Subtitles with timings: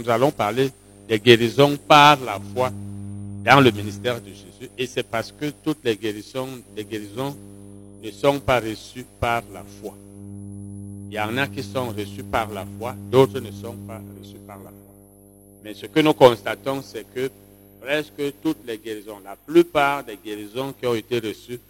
[0.00, 0.70] Nous allons parler
[1.06, 2.70] des guérisons par la foi
[3.44, 4.70] dans le ministère de Jésus.
[4.78, 7.36] Et c'est parce que toutes les guérisons, les guérisons
[8.02, 9.94] ne sont pas reçues par la foi.
[11.10, 14.40] Il y en a qui sont reçues par la foi, d'autres ne sont pas reçues
[14.46, 14.94] par la foi.
[15.62, 17.30] Mais ce que nous constatons, c'est que
[17.82, 21.60] presque toutes les guérisons, la plupart des guérisons qui ont été reçues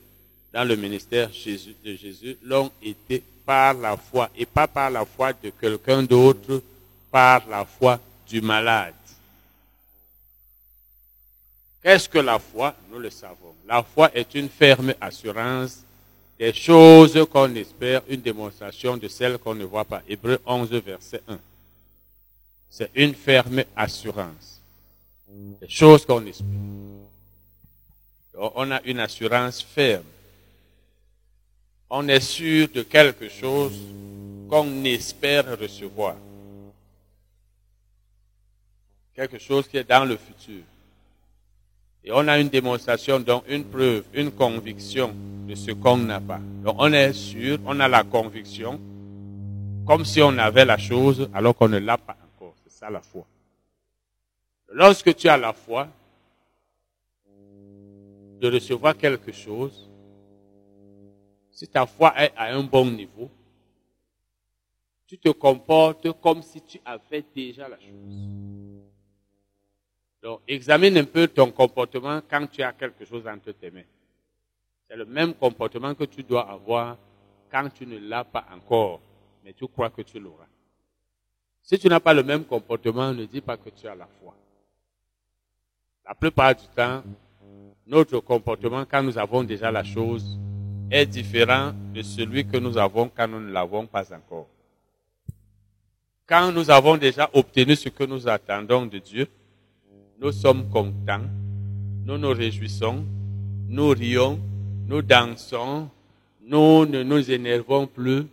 [0.53, 5.33] dans le ministère de Jésus l'ont été par la foi et pas par la foi
[5.33, 6.63] de quelqu'un d'autre,
[7.11, 7.99] par la foi
[8.31, 8.95] du malade.
[11.83, 12.75] Qu'est-ce que la foi?
[12.91, 13.55] Nous le savons.
[13.67, 15.83] La foi est une ferme assurance
[16.39, 20.03] des choses qu'on espère, une démonstration de celles qu'on ne voit pas.
[20.09, 21.39] Hébreu 11, verset 1.
[22.71, 24.61] C'est une ferme assurance
[25.61, 26.47] des choses qu'on espère.
[28.35, 30.05] on a une assurance ferme.
[31.89, 33.79] On est sûr de quelque chose
[34.49, 36.17] qu'on espère recevoir.
[39.21, 40.63] Quelque chose qui est dans le futur.
[42.03, 45.15] Et on a une démonstration, donc une preuve, une conviction
[45.47, 46.41] de ce qu'on n'a pas.
[46.65, 48.81] Donc on est sûr, on a la conviction,
[49.87, 52.55] comme si on avait la chose alors qu'on ne l'a pas encore.
[52.65, 53.27] C'est ça la foi.
[54.73, 55.87] Lorsque tu as la foi
[58.41, 59.87] de recevoir quelque chose,
[61.51, 63.31] si ta foi est à un bon niveau,
[65.07, 68.50] tu te comportes comme si tu avais déjà la chose.
[70.23, 73.89] Donc, examine un peu ton comportement quand tu as quelque chose entre tes mains.
[74.89, 76.97] C'est le même comportement que tu dois avoir
[77.51, 79.01] quand tu ne l'as pas encore,
[79.45, 80.47] mais tu crois que tu l'auras.
[81.63, 84.35] Si tu n'as pas le même comportement, ne dis pas que tu as la foi.
[86.07, 87.03] La plupart du temps,
[87.87, 90.39] notre comportement quand nous avons déjà la chose
[90.91, 94.49] est différent de celui que nous avons quand nous ne l'avons pas encore.
[96.27, 99.29] Quand nous avons déjà obtenu ce que nous attendons de Dieu,
[100.21, 101.25] nous sommes contents,
[102.05, 103.05] nous nous réjouissons,
[103.69, 104.39] nous rions,
[104.87, 105.89] nous dansons,
[106.47, 108.27] nous ne nous énervons plus.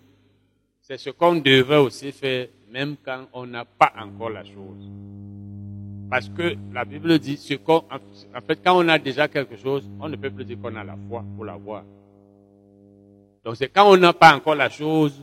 [0.81, 4.91] C'est ce qu'on devrait aussi faire même quand on n'a pas encore la chose.
[6.09, 10.09] Parce que la Bible dit, ce en fait, quand on a déjà quelque chose, on
[10.09, 11.83] ne peut plus dire qu'on a la foi pour l'avoir.
[13.45, 15.21] Donc c'est quand on n'a pas encore la chose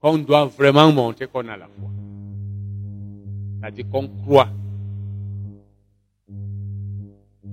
[0.00, 1.90] qu'on doit vraiment montrer qu'on a la foi.
[3.60, 4.48] C'est-à-dire qu'on croit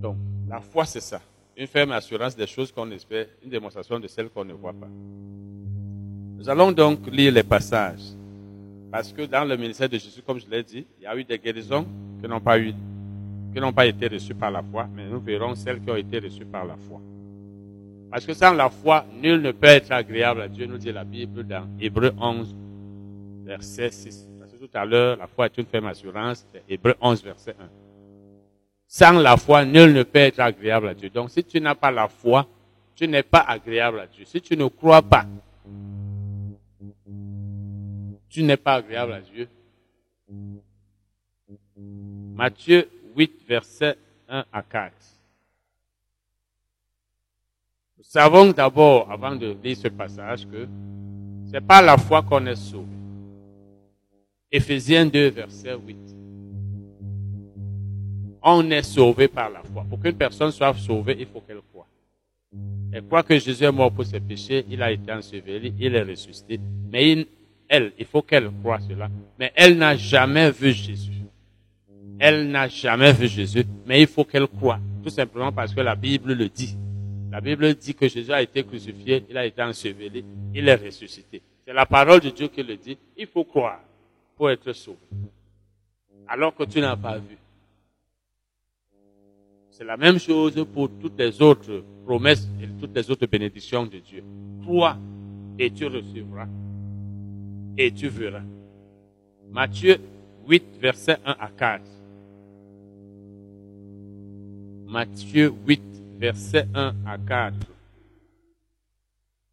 [0.01, 0.17] donc,
[0.49, 1.21] la foi, c'est ça.
[1.55, 4.87] Une ferme assurance des choses qu'on espère, une démonstration de celles qu'on ne voit pas.
[6.37, 8.15] Nous allons donc lire les passages.
[8.91, 11.23] Parce que dans le ministère de Jésus, comme je l'ai dit, il y a eu
[11.23, 11.85] des guérisons
[12.19, 12.73] qui n'ont pas eu,
[13.53, 16.19] qui n'ont pas été reçues par la foi, mais nous verrons celles qui ont été
[16.19, 16.99] reçues par la foi.
[18.09, 21.05] Parce que sans la foi, nul ne peut être agréable à Dieu, nous dit la
[21.05, 22.53] Bible dans Hébreu 11,
[23.45, 24.27] verset 6.
[24.39, 27.55] Parce que tout à l'heure, la foi est une ferme assurance, c'est Hébreu 11, verset
[27.57, 27.90] 1.
[28.93, 31.09] Sans la foi, nul ne peut être agréable à Dieu.
[31.09, 32.45] Donc si tu n'as pas la foi,
[32.93, 34.25] tu n'es pas agréable à Dieu.
[34.25, 35.25] Si tu ne crois pas,
[38.27, 39.47] tu n'es pas agréable à Dieu.
[42.35, 43.97] Matthieu 8, verset
[44.27, 44.93] 1 à 4.
[47.97, 50.67] Nous savons d'abord, avant de lire ce passage, que
[51.49, 52.87] c'est pas la foi qu'on est sauvé.
[54.51, 56.20] Éphésiens 2, verset 8
[58.41, 59.85] on est sauvé par la foi.
[59.89, 61.87] Pour qu'une personne soit sauvée, il faut qu'elle croie.
[62.91, 66.03] Elle croit que Jésus est mort pour ses péchés, il a été enseveli, il est
[66.03, 66.59] ressuscité.
[66.91, 67.25] Mais
[67.67, 69.09] elle, il faut qu'elle croie cela.
[69.39, 71.11] Mais elle n'a jamais vu Jésus.
[72.19, 74.79] Elle n'a jamais vu Jésus, mais il faut qu'elle croie.
[75.03, 76.77] Tout simplement parce que la Bible le dit.
[77.31, 81.41] La Bible dit que Jésus a été crucifié, il a été enseveli, il est ressuscité.
[81.65, 82.97] C'est la parole de Dieu qui le dit.
[83.15, 83.79] Il faut croire
[84.35, 84.97] pour être sauvé.
[86.27, 87.37] Alors que tu n'as pas vu.
[89.81, 93.97] C'est la même chose pour toutes les autres promesses et toutes les autres bénédictions de
[93.97, 94.23] Dieu.
[94.61, 94.95] Crois
[95.57, 96.45] et tu recevras
[97.75, 98.43] et tu verras.
[99.49, 99.97] Matthieu
[100.47, 101.81] 8, verset 1 à 4.
[104.85, 105.81] Matthieu 8,
[106.19, 107.55] verset 1 à 4.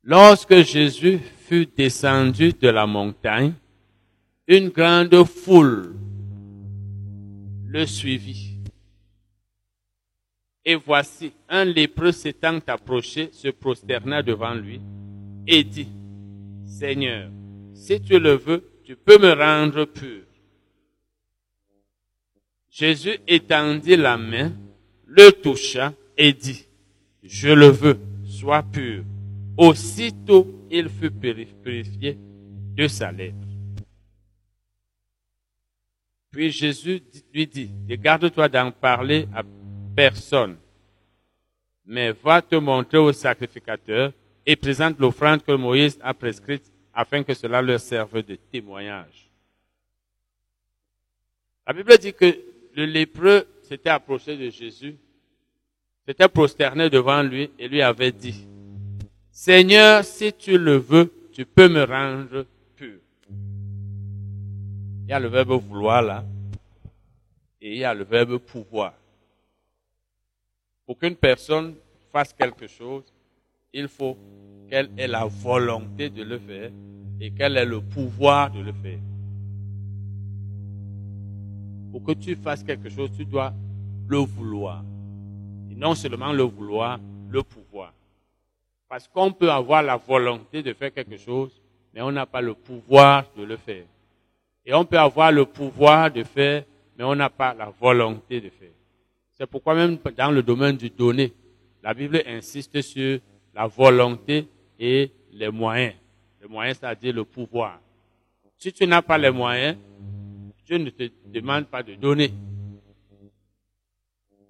[0.04, 3.54] Lorsque Jésus fut descendu de la montagne,
[4.46, 5.94] une grande foule
[7.66, 8.57] le suivit.
[10.68, 14.82] Et voici, un lépreux s'étant approché, se prosterna devant lui
[15.46, 15.88] et dit,
[16.66, 17.30] Seigneur,
[17.72, 20.24] si tu le veux, tu peux me rendre pur.
[22.68, 24.52] Jésus étendit la main,
[25.06, 26.66] le toucha et dit,
[27.22, 29.04] Je le veux, sois pur.
[29.56, 32.18] Aussitôt, il fut purifié
[32.76, 33.48] de sa lèpre.
[36.30, 39.42] Puis Jésus lui dit, garde-toi d'en parler à
[39.98, 40.56] personne,
[41.84, 44.12] mais va te montrer au sacrificateur
[44.46, 46.62] et présente l'offrande que Moïse a prescrite
[46.94, 49.28] afin que cela leur serve de témoignage.
[51.66, 52.32] La Bible dit que
[52.76, 54.94] le lépreux s'était approché de Jésus,
[56.06, 58.46] s'était prosterné devant lui et lui avait dit,
[59.32, 62.46] Seigneur, si tu le veux, tu peux me rendre
[62.76, 63.00] pur.
[63.30, 66.24] Il y a le verbe vouloir là,
[67.60, 68.94] et il y a le verbe pouvoir.
[70.88, 71.74] Pour qu'une personne
[72.10, 73.04] fasse quelque chose,
[73.74, 74.16] il faut
[74.70, 76.70] qu'elle ait la volonté de le faire
[77.20, 78.98] et qu'elle ait le pouvoir de le faire.
[81.92, 83.52] Pour que tu fasses quelque chose, tu dois
[84.08, 84.82] le vouloir.
[85.70, 86.98] Et non seulement le vouloir,
[87.28, 87.92] le pouvoir.
[88.88, 91.50] Parce qu'on peut avoir la volonté de faire quelque chose,
[91.92, 93.84] mais on n'a pas le pouvoir de le faire.
[94.64, 96.64] Et on peut avoir le pouvoir de faire,
[96.96, 98.77] mais on n'a pas la volonté de faire.
[99.38, 101.32] C'est pourquoi même dans le domaine du donner,
[101.82, 103.20] la Bible insiste sur
[103.54, 104.48] la volonté
[104.78, 105.94] et les moyens.
[106.40, 107.80] Les moyens, c'est-à-dire le pouvoir.
[108.56, 109.76] Si tu n'as pas les moyens,
[110.66, 112.32] Dieu ne te demande pas de donner.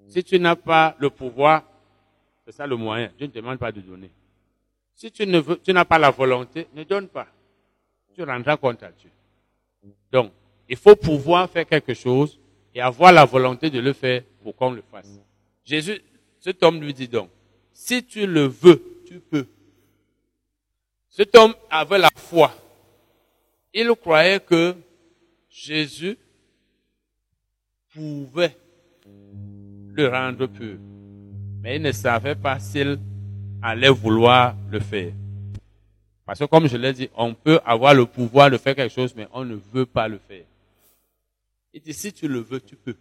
[0.09, 1.65] Si tu n'as pas le pouvoir,
[2.47, 3.11] c'est ça le moyen.
[3.19, 4.11] Dieu ne te demande pas de donner.
[4.95, 7.29] Si tu ne n'as pas la volonté, ne donne pas.
[8.15, 9.11] Tu rendras compte à Dieu.
[10.11, 10.33] Donc,
[10.69, 12.41] il faut pouvoir faire quelque chose
[12.75, 15.21] et avoir la volonté de le faire pour qu'on le fasse.
[15.63, 16.01] Jésus,
[16.41, 17.29] cet homme lui dit donc,
[17.71, 19.47] si tu le veux, tu peux.
[21.11, 22.51] Cet homme avait la foi.
[23.75, 24.75] Il croyait que
[25.51, 26.17] Jésus
[27.93, 28.57] pouvait
[29.93, 30.79] le rendre pur.
[31.61, 32.99] Mais il ne savait pas s'il
[33.61, 35.13] allait vouloir le faire.
[36.25, 39.15] Parce que comme je l'ai dit, on peut avoir le pouvoir de faire quelque chose,
[39.15, 40.47] mais on ne veut pas le faire.
[41.75, 42.97] Il dit, si tu le veux, tu peux.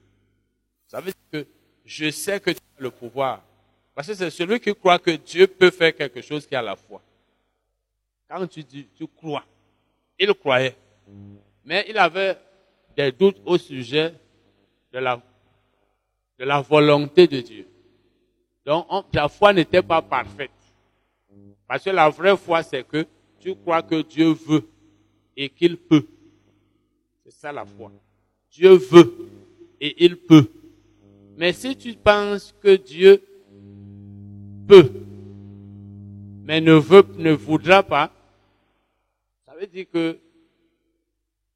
[0.87, 1.47] Ça veut dire que
[1.85, 3.43] je sais que tu as le pouvoir.
[3.93, 6.75] Parce que c'est celui qui croit que Dieu peut faire quelque chose qui a la
[6.75, 7.01] foi.
[8.29, 9.43] Quand tu dis, tu crois.
[10.19, 10.75] Il croyait.
[11.63, 12.37] Mais il avait
[12.95, 14.13] des doutes au sujet
[14.91, 15.21] de la,
[16.37, 17.67] de la volonté de Dieu.
[18.65, 20.51] Donc, la foi n'était pas parfaite.
[21.67, 23.05] Parce que la vraie foi, c'est que
[23.39, 24.67] tu crois que Dieu veut
[25.35, 26.05] et qu'il peut.
[27.23, 27.91] C'est ça la foi.
[28.51, 29.29] Dieu veut
[29.79, 30.49] et il peut.
[31.37, 33.21] Mais si tu penses que Dieu
[34.67, 34.91] peut,
[36.43, 38.11] mais ne veut, ne voudra pas,
[39.45, 40.17] ça veut dire que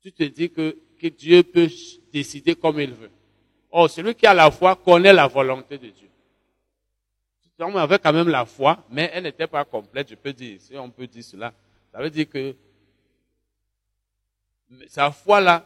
[0.01, 0.78] tu te dis que,
[1.18, 1.68] Dieu peut
[2.13, 3.10] décider comme il veut.
[3.72, 6.10] Or, celui qui a la foi connaît la volonté de Dieu.
[7.42, 10.62] Cet homme avait quand même la foi, mais elle n'était pas complète, je peux dire,
[10.62, 11.54] si on peut dire cela.
[11.92, 12.56] Ça veut dire que
[14.88, 15.66] sa foi là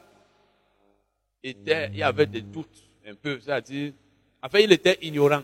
[1.44, 3.92] était, il y avait des doutes un peu, c'est-à-dire,
[4.46, 5.44] enfin, il était ignorant.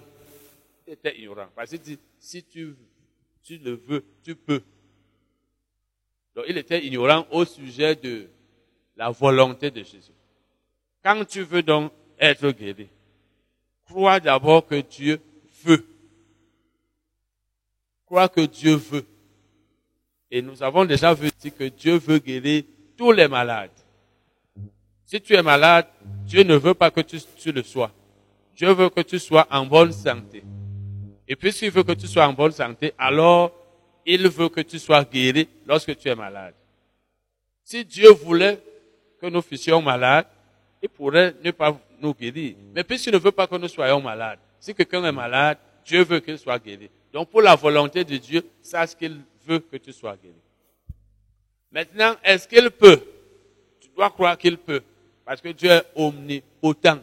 [0.87, 1.47] Il était ignorant.
[1.55, 2.75] Parce qu'il dit, si tu,
[3.49, 4.61] le veux, tu peux.
[6.35, 8.27] Donc, il était ignorant au sujet de
[8.95, 10.11] la volonté de Jésus.
[11.03, 12.87] Quand tu veux donc être guéri,
[13.85, 15.19] crois d'abord que Dieu
[15.63, 15.85] veut.
[18.05, 19.05] Crois que Dieu veut.
[20.29, 22.63] Et nous avons déjà vu que Dieu veut guérir
[22.95, 23.71] tous les malades.
[25.05, 25.87] Si tu es malade,
[26.25, 27.91] Dieu ne veut pas que tu, le sois.
[28.55, 30.43] Dieu veut que tu sois en bonne santé.
[31.27, 33.51] Et puisqu'il veut que tu sois en bonne santé, alors
[34.05, 36.53] il veut que tu sois guéri lorsque tu es malade.
[37.63, 38.61] Si Dieu voulait
[39.19, 40.27] que nous fussions malades,
[40.81, 42.55] il pourrait ne pas nous guérir.
[42.73, 46.19] Mais puisqu'il ne veut pas que nous soyons malades, si quelqu'un est malade, Dieu veut
[46.19, 46.89] qu'il soit guéri.
[47.13, 50.35] Donc pour la volonté de Dieu, sache qu'il veut que tu sois guéri.
[51.71, 53.01] Maintenant, est-ce qu'il peut?
[53.79, 54.81] Tu dois croire qu'il peut.
[55.25, 56.99] Parce que Dieu est omnipotent.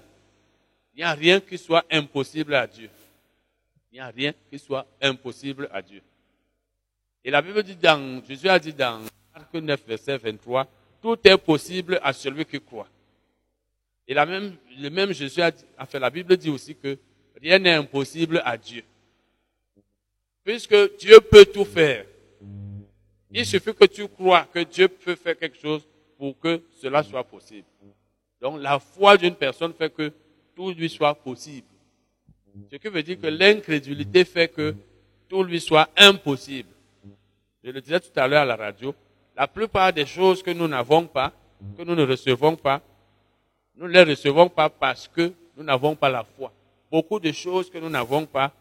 [0.99, 2.90] Il n'y a rien qui soit impossible à Dieu.
[3.93, 6.02] Il n'y a rien qui soit impossible à Dieu.
[7.25, 9.02] Et la Bible dit dans, Jésus a dit dans
[9.33, 10.67] Marc 9, verset 23,
[11.00, 12.88] tout est possible à celui qui croit.
[14.09, 16.99] Et la même, le même Jésus a dit, enfin la Bible dit aussi que
[17.40, 18.83] rien n'est impossible à Dieu.
[20.43, 22.07] Puisque Dieu peut tout faire.
[23.31, 25.87] Il suffit que tu crois que Dieu peut faire quelque chose
[26.17, 27.69] pour que cela soit possible.
[28.40, 30.12] Donc la foi d'une personne fait que
[30.59, 31.69] tout lui soit possible.
[32.69, 34.75] Ce qui veut dire que l'incrédulité fait que
[35.29, 36.71] tout lui soit impossible.
[37.62, 38.93] Je le disais tout à l'heure à la radio,
[39.37, 41.33] la plupart des choses que nous n'avons pas,
[41.77, 42.83] que nous ne recevons pas,
[43.77, 46.53] nous ne les recevons pas parce que nous n'avons pas la foi.
[46.91, 48.53] Beaucoup de choses que nous n'avons pas,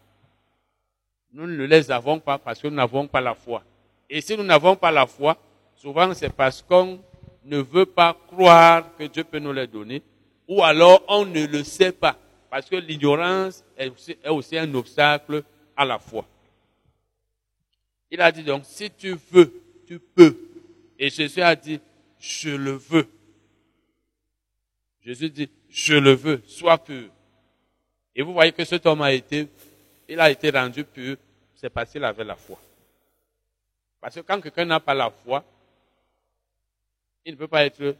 [1.34, 3.64] nous ne les avons pas parce que nous n'avons pas la foi.
[4.08, 5.36] Et si nous n'avons pas la foi,
[5.76, 7.00] souvent c'est parce qu'on
[7.44, 10.04] ne veut pas croire que Dieu peut nous les donner,
[10.48, 12.18] ou alors on ne le sait pas,
[12.50, 13.92] parce que l'ignorance est
[14.30, 15.44] aussi, un obstacle
[15.76, 16.26] à la foi.
[18.10, 19.52] Il a dit donc, si tu veux,
[19.86, 20.38] tu peux.
[20.98, 21.80] Et Jésus a dit,
[22.20, 23.08] je le veux.
[25.02, 27.10] Jésus dit, je le veux, sois pur.
[28.16, 29.48] Et vous voyez que cet homme a été,
[30.08, 31.18] il a été rendu pur,
[31.54, 32.60] c'est parce qu'il avait la foi.
[34.00, 35.44] Parce que quand quelqu'un n'a pas la foi,
[37.26, 37.96] il ne peut pas être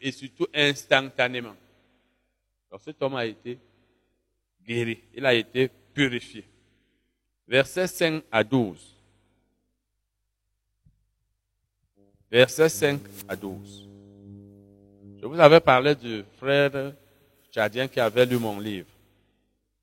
[0.00, 1.56] et surtout instantanément.
[2.70, 3.58] Donc cet homme a été
[4.64, 6.44] guéri, il a été purifié.
[7.46, 8.96] Verset 5 à 12.
[12.30, 13.88] Verset 5 à 12.
[15.20, 16.92] Je vous avais parlé du frère
[17.50, 18.86] tchadien qui avait lu mon livre.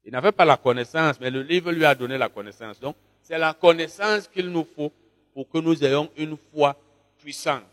[0.05, 2.79] Il n'avait pas la connaissance, mais le livre lui a donné la connaissance.
[2.79, 4.91] Donc, c'est la connaissance qu'il nous faut
[5.33, 6.75] pour que nous ayons une foi
[7.19, 7.63] puissante.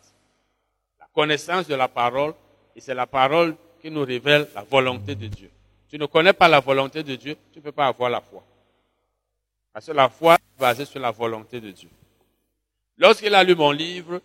[1.14, 2.34] Connaissance de la parole,
[2.74, 5.50] et c'est la parole qui nous révèle la volonté de Dieu.
[5.88, 8.42] Tu ne connais pas la volonté de Dieu, tu ne peux pas avoir la foi.
[9.72, 11.88] Parce que la foi est basée sur la volonté de Dieu.
[12.98, 14.20] Lorsqu'il a lu mon livre,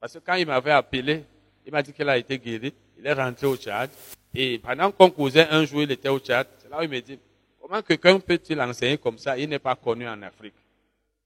[0.00, 1.24] parce que quand il m'avait appelé,
[1.64, 3.90] il m'a dit qu'il a été guéri, il est rentré au Tchad,
[4.34, 7.00] et pendant qu'on causait un jour, il était au Tchad, c'est là où il me
[7.00, 7.18] dit,
[7.60, 10.54] comment quelqu'un peut-il enseigner comme ça, il n'est pas connu en Afrique.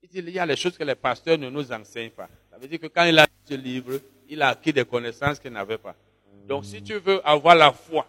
[0.03, 2.29] Il dit, il y a les choses que les pasteurs ne nous enseignent pas.
[2.51, 3.99] Ça veut dire que quand il a lu ce livre,
[4.33, 5.95] il a acquis des connaissances qu'il n'avait pas.
[6.49, 8.07] Donc si tu veux avoir la foi,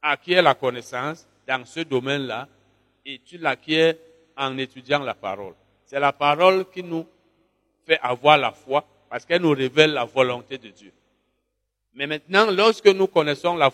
[0.00, 2.48] acquérir la connaissance dans ce domaine-là,
[3.04, 3.98] et tu l'acquiers
[4.34, 5.52] en étudiant la parole.
[5.84, 7.06] C'est la parole qui nous
[7.86, 10.92] fait avoir la foi parce qu'elle nous révèle la volonté de Dieu.
[11.92, 13.70] Mais maintenant, lorsque nous connaissons la,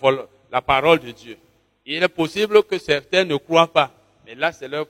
[0.62, 1.38] parole de Dieu,
[1.84, 3.92] il est possible que certains ne croient pas.
[4.24, 4.88] Mais là, c'est leur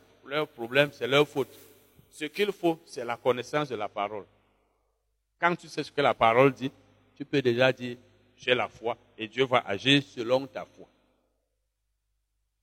[0.55, 1.53] problème, c'est leur faute.
[2.11, 4.25] Ce qu'il faut, c'est la connaissance de la parole.
[5.39, 6.71] Quand tu sais ce que la parole dit,
[7.15, 7.97] tu peux déjà dire,
[8.37, 10.87] j'ai la foi et Dieu va agir selon ta foi.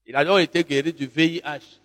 [0.06, 1.80] Il a donc été guéri du VIH.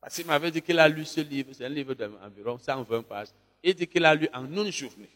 [0.00, 3.28] Parce qu'il m'avait dit qu'il a lu ce livre, c'est un livre d'environ 120 pages.
[3.62, 5.10] Il dit qu'il a lu en une journée.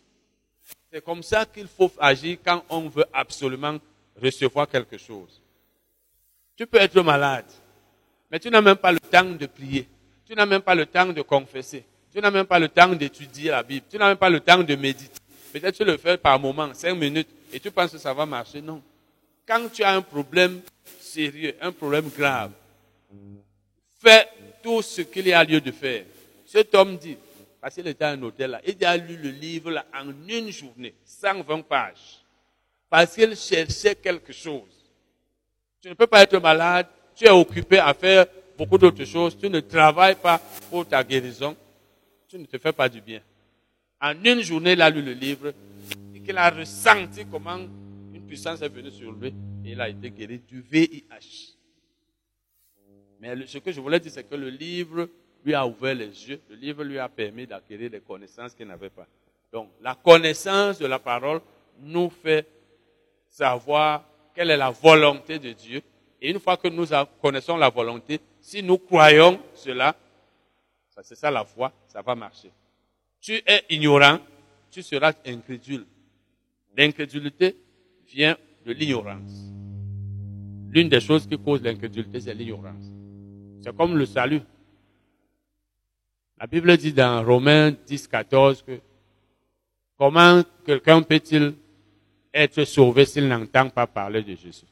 [0.93, 3.79] C'est comme ça qu'il faut agir quand on veut absolument
[4.21, 5.41] recevoir quelque chose.
[6.57, 7.51] Tu peux être malade,
[8.31, 9.89] mais tu n'as même pas le temps de prier.
[10.25, 11.85] Tu n'as même pas le temps de confesser.
[12.15, 13.87] Tu n'as même pas le temps d'étudier la Bible.
[13.91, 15.19] Tu n'as même pas le temps de méditer.
[15.53, 18.61] Peut-être tu le fais par moment, cinq minutes, et tu penses que ça va marcher.
[18.61, 18.81] Non.
[19.47, 20.61] Quand tu as un problème
[21.01, 22.53] sérieux, un problème grave,
[24.01, 24.29] fais
[24.63, 26.05] tout ce qu'il y a lieu de faire.
[26.47, 27.17] Cet homme dit,
[27.61, 30.51] parce qu'il était à un hôtel là, il a lu le livre là en une
[30.51, 32.21] journée, 120 pages.
[32.89, 34.71] Parce qu'il cherchait quelque chose.
[35.83, 39.51] Tu ne peux pas être malade, tu es occupé à faire beaucoup d'autres choses, tu
[39.51, 40.41] ne travailles pas
[40.71, 41.57] pour ta guérison,
[42.35, 43.21] tu ne te fais pas du bien.
[44.01, 45.53] En une journée, il a lu le livre
[46.13, 47.57] et qu'il a ressenti comment
[48.13, 49.29] une puissance est venue sur lui
[49.65, 51.55] et il a été guéri du VIH.
[53.21, 55.09] Mais ce que je voulais dire, c'est que le livre
[55.45, 58.91] lui a ouvert les yeux, le livre lui a permis d'acquérir des connaissances qu'il n'avait
[58.91, 59.07] pas.
[59.53, 61.41] Donc, la connaissance de la parole
[61.81, 62.49] nous fait
[63.31, 65.83] savoir quelle est la volonté de Dieu.
[66.21, 66.87] Et une fois que nous
[67.23, 69.95] connaissons la volonté, si nous croyons cela,
[71.03, 72.51] c'est ça la foi, ça va marcher.
[73.21, 74.19] Tu es ignorant,
[74.71, 75.87] tu seras incrédule.
[76.77, 77.57] L'incrédulité
[78.07, 79.53] vient de l'ignorance.
[80.71, 82.85] L'une des choses qui cause l'incrédulité, c'est l'ignorance.
[83.63, 84.43] C'est comme le salut.
[86.39, 88.81] La Bible dit dans Romains 10, 14 que
[89.97, 91.55] comment quelqu'un peut-il
[92.33, 94.67] être sauvé s'il n'entend pas parler de Jésus?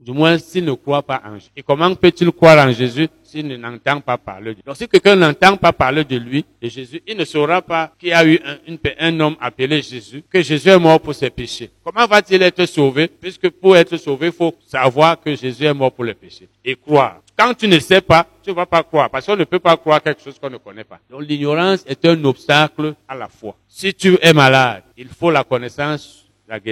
[0.00, 1.50] Du moins, s'il ne croit pas en Jésus.
[1.54, 4.62] Et comment peut-il croire en Jésus s'il n'entend pas parler de lui?
[4.64, 8.08] Donc, si quelqu'un n'entend pas parler de lui, de Jésus, il ne saura pas qu'il
[8.08, 11.70] y a eu un, un, homme appelé Jésus, que Jésus est mort pour ses péchés.
[11.84, 13.08] Comment va-t-il être sauvé?
[13.08, 16.48] Puisque pour être sauvé, il faut savoir que Jésus est mort pour les péchés.
[16.64, 17.20] Et croire.
[17.36, 19.10] Quand tu ne sais pas, tu ne vas pas croire.
[19.10, 20.98] Parce qu'on ne peut pas croire quelque chose qu'on ne connaît pas.
[21.10, 23.54] Donc, l'ignorance est un obstacle à la foi.
[23.68, 26.24] Si tu es malade, il faut la connaissance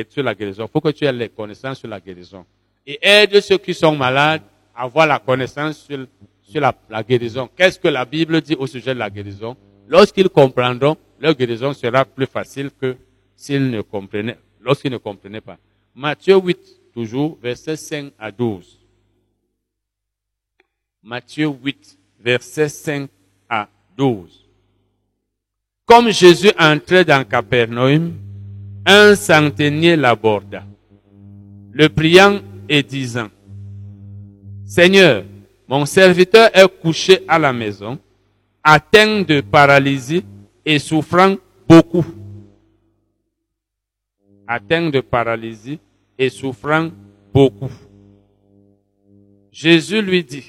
[0.08, 0.64] sur la guérison.
[0.64, 2.46] Il faut que tu aies les connaissances sur la guérison
[2.88, 4.40] et aide ceux qui sont malades
[4.74, 5.86] à avoir la connaissance
[6.42, 7.46] sur, la guérison.
[7.54, 9.54] Qu'est-ce que la Bible dit au sujet de la guérison?
[9.86, 12.96] Lorsqu'ils comprendront, leur guérison sera plus facile que
[13.36, 15.58] s'ils ne comprenaient, lorsqu'ils ne comprenaient pas.
[15.94, 16.58] Matthieu 8,
[16.94, 18.78] toujours, versets 5 à 12.
[21.02, 23.10] Matthieu 8, versets 5
[23.50, 23.68] à
[23.98, 24.46] 12.
[25.84, 28.14] Comme Jésus entrait dans Capernaum,
[28.86, 30.64] un centenier l'aborda.
[31.72, 33.28] Le priant et disant,
[34.64, 35.24] Seigneur,
[35.66, 37.98] mon serviteur est couché à la maison,
[38.62, 40.24] atteint de paralysie
[40.64, 41.36] et souffrant
[41.68, 42.04] beaucoup.
[44.48, 45.78] atteint de paralysie
[46.18, 46.90] et souffrant
[47.34, 47.70] beaucoup.
[49.52, 50.44] Jésus lui dit,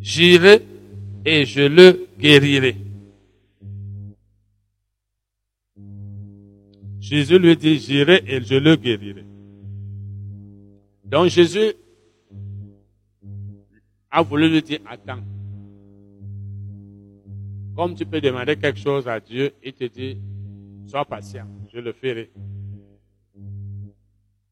[0.00, 0.62] J'irai
[1.26, 2.76] et je le guérirai.
[7.00, 9.24] Jésus lui dit, J'irai et je le guérirai.
[11.10, 11.72] Donc Jésus
[14.08, 15.18] a voulu lui dire, attends.
[17.74, 20.18] Comme tu peux demander quelque chose à Dieu, il te dit,
[20.86, 22.30] sois patient, je le ferai.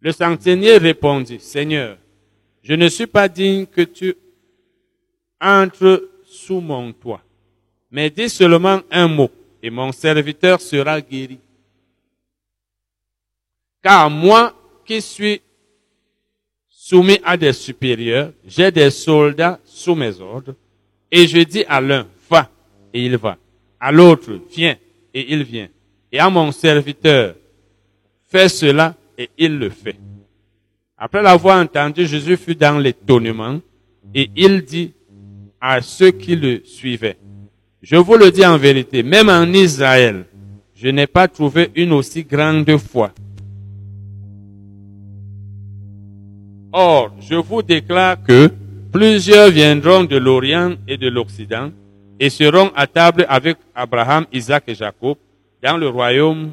[0.01, 1.97] Le centenier répondit, Seigneur,
[2.63, 4.17] je ne suis pas digne que tu
[5.41, 7.23] entres sous mon toit,
[7.91, 9.31] mais dis seulement un mot,
[9.63, 11.39] et mon serviteur sera guéri.
[13.81, 15.41] Car moi qui suis
[16.89, 20.55] soumis à des supérieurs, j'ai des soldats sous mes ordres,
[21.13, 22.49] et je dis à l'un, va,
[22.95, 23.37] et il va.
[23.79, 24.75] À l'autre, viens,
[25.13, 25.69] et il vient.
[26.11, 27.35] Et à mon serviteur,
[28.27, 29.97] fais cela, et il le fait.
[30.97, 33.61] Après l'avoir entendu, Jésus fut dans l'étonnement,
[34.15, 34.95] et il dit
[35.61, 37.19] à ceux qui le suivaient,
[37.83, 40.25] je vous le dis en vérité, même en Israël,
[40.75, 43.13] je n'ai pas trouvé une aussi grande foi.
[46.73, 48.51] Or, je vous déclare que
[48.93, 51.71] plusieurs viendront de l'Orient et de l'Occident
[52.21, 55.17] et seront à table avec Abraham, Isaac et Jacob
[55.63, 56.53] dans le royaume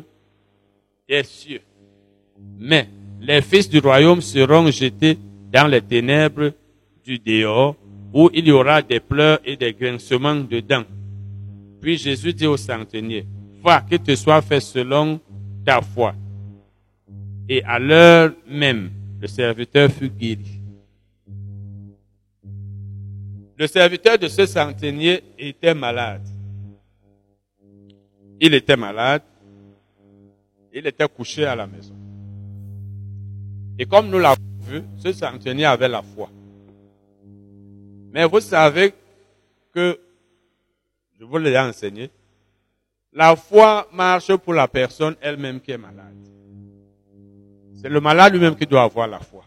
[1.07, 1.61] des cieux.
[2.57, 2.87] Mais
[3.21, 5.17] les fils du royaume seront jetés
[5.51, 6.51] dans les ténèbres
[7.03, 7.75] du dehors
[8.13, 10.83] où il y aura des pleurs et des grincements dedans.
[11.81, 13.25] Puis Jésus dit au centenier,
[13.61, 15.19] va, que te soit fait selon
[15.65, 16.15] ta foi.
[17.49, 18.89] Et à l'heure même,
[19.25, 20.61] le serviteur fut guéri.
[23.57, 26.27] Le serviteur de ce centenier était malade.
[28.39, 29.23] Il était malade.
[30.71, 31.95] Il était couché à la maison.
[33.79, 36.29] Et comme nous l'avons vu, ce centenier avait la foi.
[38.11, 38.93] Mais vous savez
[39.73, 39.99] que,
[41.19, 42.11] je vous l'ai enseigné,
[43.11, 46.34] la foi marche pour la personne elle-même qui est malade.
[47.85, 49.43] C'est le malade lui-même qui doit avoir la foi.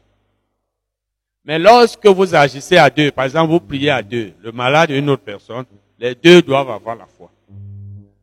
[1.44, 4.98] Mais lorsque vous agissez à deux, par exemple, vous priez à deux, le malade et
[4.98, 5.64] une autre personne,
[5.98, 7.32] les deux doivent avoir la foi.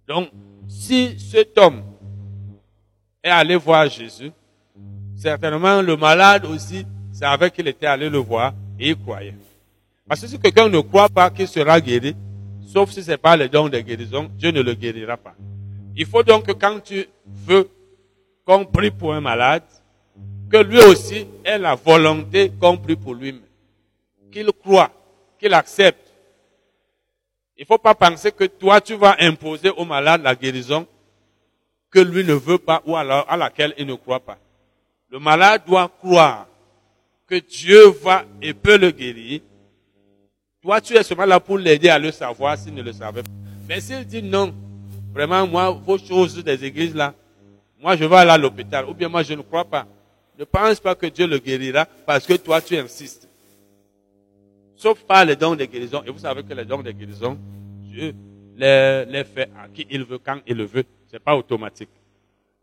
[0.08, 0.30] Donc,
[0.70, 1.84] si cet homme
[3.22, 4.32] est allé voir Jésus,
[5.18, 9.36] certainement le malade aussi savait qu'il était allé le voir et il croyait.
[10.08, 12.16] Parce que si quelqu'un ne croit pas qu'il sera guéri,
[12.66, 15.36] sauf si ce n'est pas le don de guérison, Dieu ne le guérira pas.
[15.94, 17.70] Il faut donc que quand tu veux
[18.46, 19.64] qu'on prie pour un malade,
[20.50, 23.42] que lui aussi ait la volonté compris pour lui-même.
[24.32, 24.92] Qu'il croit,
[25.40, 26.06] qu'il accepte.
[27.58, 30.86] Il ne faut pas penser que toi, tu vas imposer au malade la guérison
[31.90, 34.38] que lui ne veut pas ou alors à laquelle il ne croit pas.
[35.10, 36.48] Le malade doit croire
[37.28, 39.40] que Dieu va et peut le guérir.
[40.62, 43.32] Toi, tu es seulement là pour l'aider à le savoir s'il ne le savait pas.
[43.70, 44.54] Mais s'il dit non,
[45.14, 47.14] vraiment, moi, vos choses des églises là,
[47.80, 49.88] moi, je vais aller à l'hôpital, ou bien moi, je ne crois pas.
[50.38, 53.28] Ne pense pas que Dieu le guérira parce que toi tu insistes.
[54.76, 56.04] Sauf par les dons de guérison.
[56.06, 57.38] Et vous savez que les dons de guérison,
[57.84, 58.14] Dieu
[58.58, 60.86] les, fait à qui il veut, quand il le veut.
[61.08, 61.90] C'est pas automatique.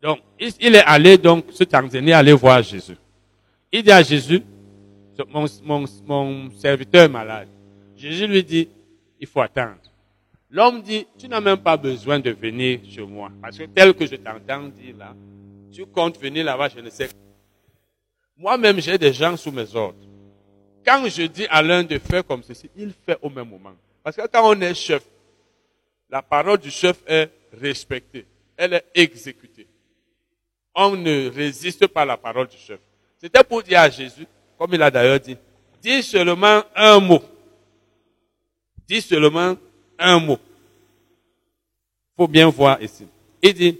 [0.01, 2.97] Donc, il est allé, donc, ce Tanzanie aller voir Jésus.
[3.71, 4.43] Il dit à Jésus,
[5.29, 7.47] mon, mon, mon serviteur est malade.
[7.95, 8.67] Jésus lui dit,
[9.19, 9.77] il faut attendre.
[10.51, 13.31] L'homme dit, tu n'as même pas besoin de venir chez moi.
[13.41, 15.15] Parce que tel que je t'entends dire là,
[15.71, 17.09] tu comptes venir là-bas, je ne sais
[18.37, 19.97] moi-même, j'ai des gens sous mes ordres.
[20.85, 23.73] Quand je dis à l'un de faire comme ceci, il fait au même moment.
[24.03, 25.03] Parce que quand on est chef,
[26.09, 28.25] la parole du chef est respectée.
[28.57, 29.67] Elle est exécutée.
[30.75, 32.79] On ne résiste pas à la parole du chef.
[33.17, 35.37] C'était pour dire à Jésus, comme il a d'ailleurs dit,
[35.81, 37.23] dis seulement un mot.
[38.87, 39.55] Dis seulement
[39.97, 40.39] un mot.
[42.17, 43.07] Faut bien voir ici.
[43.41, 43.79] Il dit,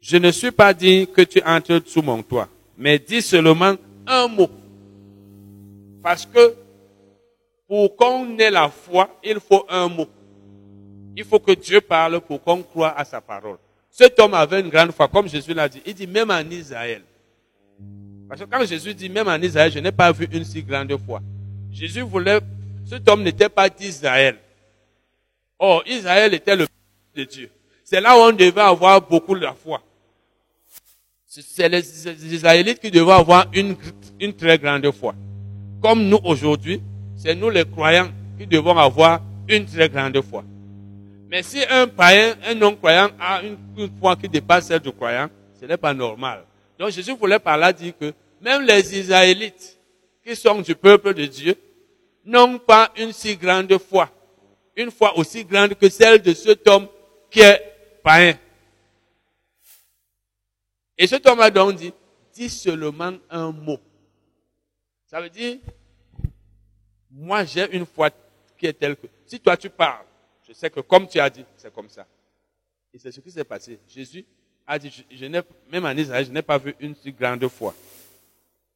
[0.00, 3.74] je ne suis pas dit que tu entres sous mon toit mais dis seulement
[4.06, 4.50] un mot.
[6.02, 6.54] Parce que
[7.66, 10.08] pour qu'on ait la foi, il faut un mot.
[11.16, 13.58] Il faut que Dieu parle pour qu'on croit à sa parole.
[13.90, 15.80] Cet homme avait une grande foi, comme Jésus l'a dit.
[15.86, 17.02] Il dit même en Israël.
[18.28, 20.94] Parce que quand Jésus dit même en Israël, je n'ai pas vu une si grande
[20.98, 21.22] foi.
[21.72, 22.40] Jésus voulait,
[22.84, 24.36] cet homme n'était pas d'Israël.
[25.58, 26.66] Or, Israël était le
[27.14, 27.50] de Dieu.
[27.82, 29.80] C'est là où on devait avoir beaucoup de foi
[31.42, 33.76] c'est les Israélites qui devaient avoir une,
[34.20, 35.14] une très grande foi.
[35.82, 36.80] Comme nous aujourd'hui,
[37.16, 40.44] c'est nous les croyants qui devons avoir une très grande foi.
[41.28, 45.28] Mais si un païen, un non-croyant a une, foi qui dépasse celle du croyant,
[45.60, 46.44] Ce n'est pas normal.
[46.78, 49.78] Donc Jésus voulait par là dire que même les Israélites,
[50.24, 51.54] qui sont du peuple de Dieu,
[52.24, 54.10] n'ont pas une si grande foi.
[54.76, 56.86] Une foi aussi grande que celle de cet homme
[57.30, 57.60] qui est
[58.02, 58.34] païen.
[60.98, 61.92] Et cet homme a donc dit,
[62.32, 63.78] dis seulement un mot.
[65.06, 65.58] Ça veut dire,
[67.10, 68.10] moi j'ai une foi
[68.58, 70.04] qui est telle que, si toi tu parles,
[70.46, 72.06] je sais que comme tu as dit, c'est comme ça.
[72.92, 73.78] Et c'est ce qui s'est passé.
[73.88, 74.24] Jésus
[74.66, 77.74] a dit, je, n'ai, même en Israël, je n'ai pas vu une si grande foi.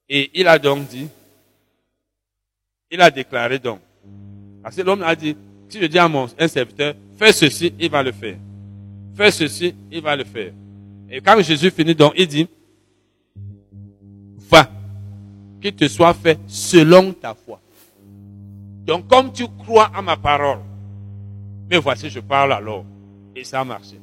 [0.09, 1.09] Et il a donc dit,
[2.90, 3.80] il a déclaré donc.
[4.62, 5.37] Parce que l'homme a dit,
[5.68, 8.37] si je dis à mon un serviteur, fais ceci, il va le faire.
[9.16, 10.52] Fais ceci, il va le faire.
[11.11, 12.49] Et quand Jésus finit donc, il dit,
[14.49, 14.70] va,
[15.61, 17.61] qu'il te soit fait selon ta foi.
[18.85, 20.61] Donc comme tu crois à ma parole,
[21.70, 22.85] mais voici, je parle alors.
[23.37, 24.01] Et ça a marché.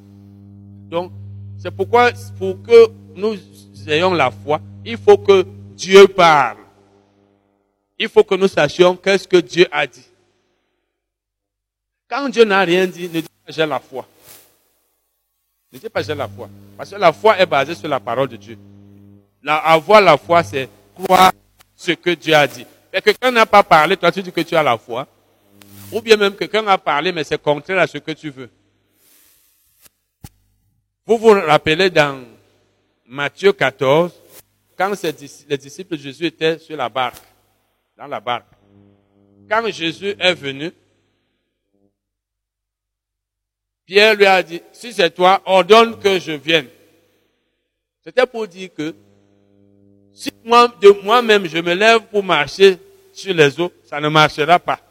[0.90, 1.12] Donc,
[1.58, 3.36] c'est pourquoi, pour que nous
[3.88, 6.60] ayons la foi, il faut que Dieu parle.
[8.00, 10.08] Il faut que nous sachions qu'est-ce que Dieu a dit.
[12.08, 14.08] Quand Dieu n'a rien dit, ne dis pas j'ai la foi.
[15.72, 16.50] Dis pas j'ai la foi.
[16.78, 18.58] Parce que la foi est basée sur la parole de Dieu.
[19.46, 21.32] Avoir la foi, c'est croire
[21.76, 22.66] ce que Dieu a dit.
[22.92, 25.08] Mais quelqu'un n'a pas parlé, toi tu dis que tu as la foi.
[25.92, 28.50] Ou bien même quelqu'un a parlé, mais c'est contraire à ce que tu veux.
[31.06, 32.24] Vous vous rappelez dans
[33.06, 34.12] Matthieu 14,
[34.78, 34.92] quand
[35.50, 37.24] les disciples de Jésus étaient sur la barque,
[37.98, 38.48] dans la barque.
[39.50, 40.72] Quand Jésus est venu,
[43.88, 46.68] Pierre lui a dit, si c'est toi, ordonne que je vienne.
[48.04, 48.94] C'était pour dire que
[50.14, 52.78] si moi, de moi-même, je me lève pour marcher
[53.14, 54.82] sur les eaux, ça ne marchera pas.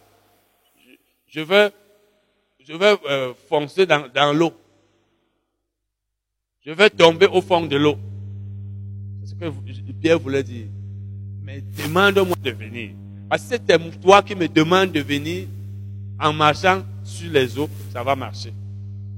[1.27, 1.71] Je, veux,
[2.67, 4.55] je veux euh, foncer dans, dans l'eau.
[6.65, 7.99] Je vais tomber au fond de l'eau.
[9.25, 10.69] C'est ce que Pierre voulait dire.
[11.43, 12.93] Mais demande-moi de venir.
[13.29, 15.49] Parce que c'est toi qui me demandes de venir
[16.19, 18.53] en marchant sur les eaux, ça va marcher.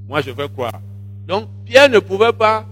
[0.09, 0.81] Moi, je veux croire.
[1.27, 2.65] Donc, Pierre ne pouvait pas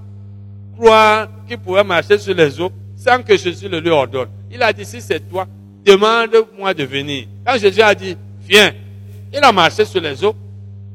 [0.77, 4.29] croire qu'il pouvait marcher sur les eaux sans que Jésus le lui ordonne.
[4.51, 5.47] Il a dit, si c'est toi,
[5.85, 7.27] demande-moi de venir.
[7.45, 8.73] Quand Jésus a dit, viens,
[9.33, 10.35] il a marché sur les eaux.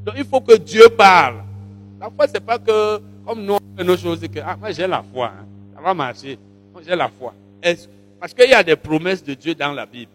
[0.04, 1.44] Donc, il faut que Dieu parle.
[2.00, 4.88] La foi, c'est pas que, comme nous, on fait nos choses, que, ah, moi, j'ai
[4.88, 5.46] la foi, hein.
[5.76, 6.40] ça va marcher.
[6.74, 7.36] Moi, j'ai la foi.
[8.20, 10.12] Parce qu'il y a des promesses de Dieu dans la Bible.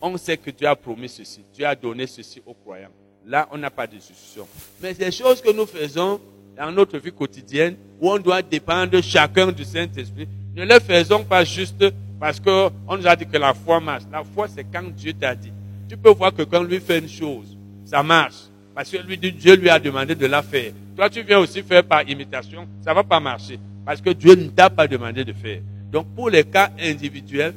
[0.00, 1.42] On sait que Dieu a promis ceci.
[1.52, 2.88] Dieu a donné ceci aux croyants.
[3.26, 4.46] Là, on n'a pas de discussion.
[4.82, 6.20] Mais ces choses que nous faisons
[6.56, 11.44] dans notre vie quotidienne, où on doit dépendre chacun du Saint-Esprit, ne les faisons pas
[11.44, 11.84] juste
[12.18, 14.02] parce qu'on nous a dit que la foi marche.
[14.12, 15.52] La foi, c'est quand Dieu t'a dit.
[15.88, 18.34] Tu peux voir que quand lui fait une chose, ça marche.
[18.74, 20.72] Parce que lui, Dieu lui a demandé de la faire.
[20.96, 23.58] Toi, tu viens aussi faire par imitation, ça va pas marcher.
[23.84, 25.60] Parce que Dieu ne t'a pas demandé de faire.
[25.90, 27.54] Donc, pour les cas individuels,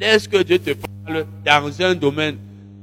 [0.00, 2.36] laisse que Dieu te parle dans un domaine.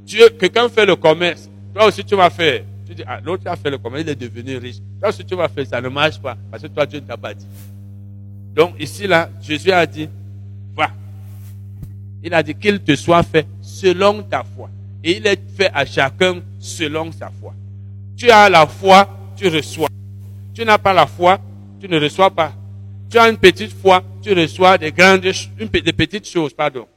[0.06, 1.50] Dieu, quelqu'un fait le commerce.
[1.76, 2.64] Toi aussi, tu vas faire.
[2.88, 4.78] Tu dis, ah, l'autre a fait le commerce, il est devenu riche.
[4.98, 6.38] Toi aussi, tu vas faire, ça ne marche pas.
[6.50, 7.46] Parce que toi, Dieu ne t'a pas dit.
[8.56, 10.08] Donc, ici, là, Jésus a dit,
[10.74, 10.90] va.
[12.24, 14.70] Il a dit qu'il te soit fait selon ta foi.
[15.04, 17.54] Et il est fait à chacun selon sa foi.
[18.16, 19.90] Tu as la foi, tu reçois.
[20.54, 21.42] Tu n'as pas la foi,
[21.82, 22.54] tu ne reçois pas.
[23.10, 25.26] Tu as une petite foi, tu reçois des grandes,
[25.60, 26.88] une, des petites choses, pardon.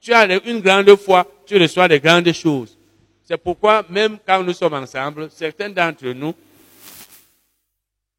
[0.00, 2.78] Tu as une grande foi, tu reçois des grandes choses.
[3.30, 6.34] C'est pourquoi, même quand nous sommes ensemble, certains d'entre nous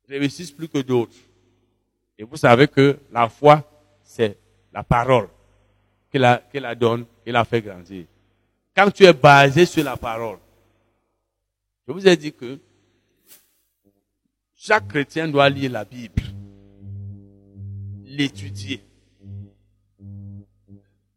[0.07, 1.17] réussissent plus que d'autres.
[2.17, 3.61] Et vous savez que la foi,
[4.01, 4.37] c'est
[4.71, 5.27] la parole
[6.09, 8.05] qu'il la, donne, qu'il la fait grandir.
[8.73, 10.37] Quand tu es basé sur la parole,
[11.85, 12.57] je vous ai dit que
[14.55, 16.23] chaque chrétien doit lire la Bible
[18.05, 18.81] l'étudier.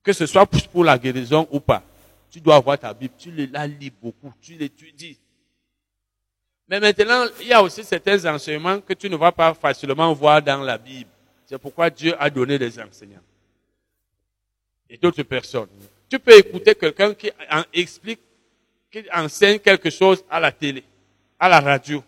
[0.02, 1.84] Que ce soit pour la guérison ou pas.
[2.34, 5.16] Tu dois avoir ta Bible, tu la lis beaucoup, tu l'étudies.
[6.66, 10.42] Mais maintenant, il y a aussi certains enseignements que tu ne vas pas facilement voir
[10.42, 11.10] dans la Bible.
[11.46, 13.22] C'est pourquoi Dieu a donné des enseignants.
[14.90, 15.68] Et d'autres personnes.
[16.10, 17.30] Tu peux écouter quelqu'un qui
[17.72, 18.18] explique,
[18.90, 20.82] qui enseigne quelque chose à la télé,
[21.38, 22.02] à la radio.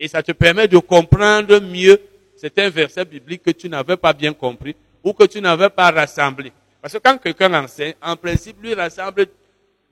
[0.00, 2.00] Et ça te permet de comprendre mieux
[2.36, 5.90] c'est un verset biblique que tu n'avais pas bien compris ou que tu n'avais pas
[5.90, 6.54] rassemblé.
[6.80, 9.26] Parce que quand quelqu'un enseigne, en principe, lui rassemble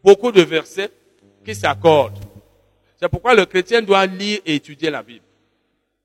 [0.07, 0.91] beaucoup de versets
[1.45, 2.21] qui s'accordent.
[2.99, 5.25] C'est pourquoi le chrétien doit lire et étudier la Bible.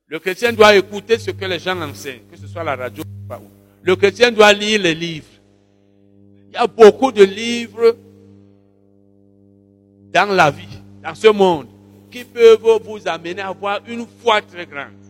[0.08, 3.34] Le chrétien doit écouter ce que les gens enseignent, que ce soit la radio ou.
[3.82, 5.26] Le chrétien doit lire les livres.
[6.48, 7.96] Il y a beaucoup de livres
[10.12, 11.68] dans la vie, dans ce monde,
[12.10, 15.00] qui peuvent vous amener à avoir une foi très grande.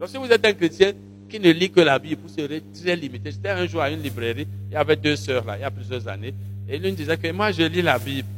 [0.00, 0.92] Donc si vous êtes un chrétien
[1.28, 3.30] qui ne lit que la Bible, vous serez très limité.
[3.30, 5.70] J'étais un jour à une librairie, il y avait deux sœurs là, il y a
[5.70, 6.34] plusieurs années,
[6.68, 8.28] et l'une disait que moi je lis la Bible.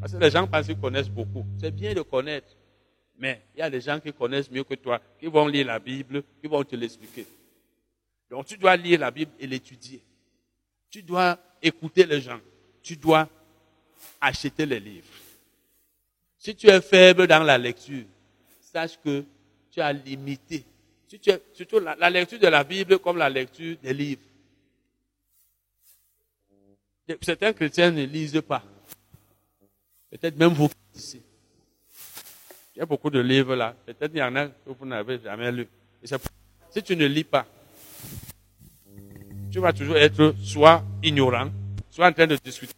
[0.00, 1.46] Parce que les gens pensent qu'ils connaissent beaucoup.
[1.60, 2.48] C'est bien de connaître.
[3.18, 5.78] Mais il y a des gens qui connaissent mieux que toi, qui vont lire la
[5.78, 7.24] Bible, qui vont te l'expliquer.
[8.28, 10.02] Donc tu dois lire la Bible et l'étudier.
[10.90, 12.40] Tu dois écouter les gens.
[12.82, 13.28] Tu dois
[14.20, 15.06] acheter les livres.
[16.38, 18.04] Si tu es faible dans la lecture,
[18.60, 19.24] sache que
[19.70, 20.64] tu as limité.
[21.08, 24.22] Si tu es, surtout la, la lecture de la Bible comme la lecture des livres.
[27.20, 28.62] Certains chrétiens ne lisent pas.
[30.10, 31.22] Peut-être même vous ici.
[32.74, 33.74] Il y a beaucoup de livres là.
[33.86, 35.68] Peut-être il y en a que vous n'avez jamais lu.
[36.70, 37.46] si tu ne lis pas,
[39.50, 41.48] tu vas toujours être soit ignorant,
[41.90, 42.74] soit en train de discuter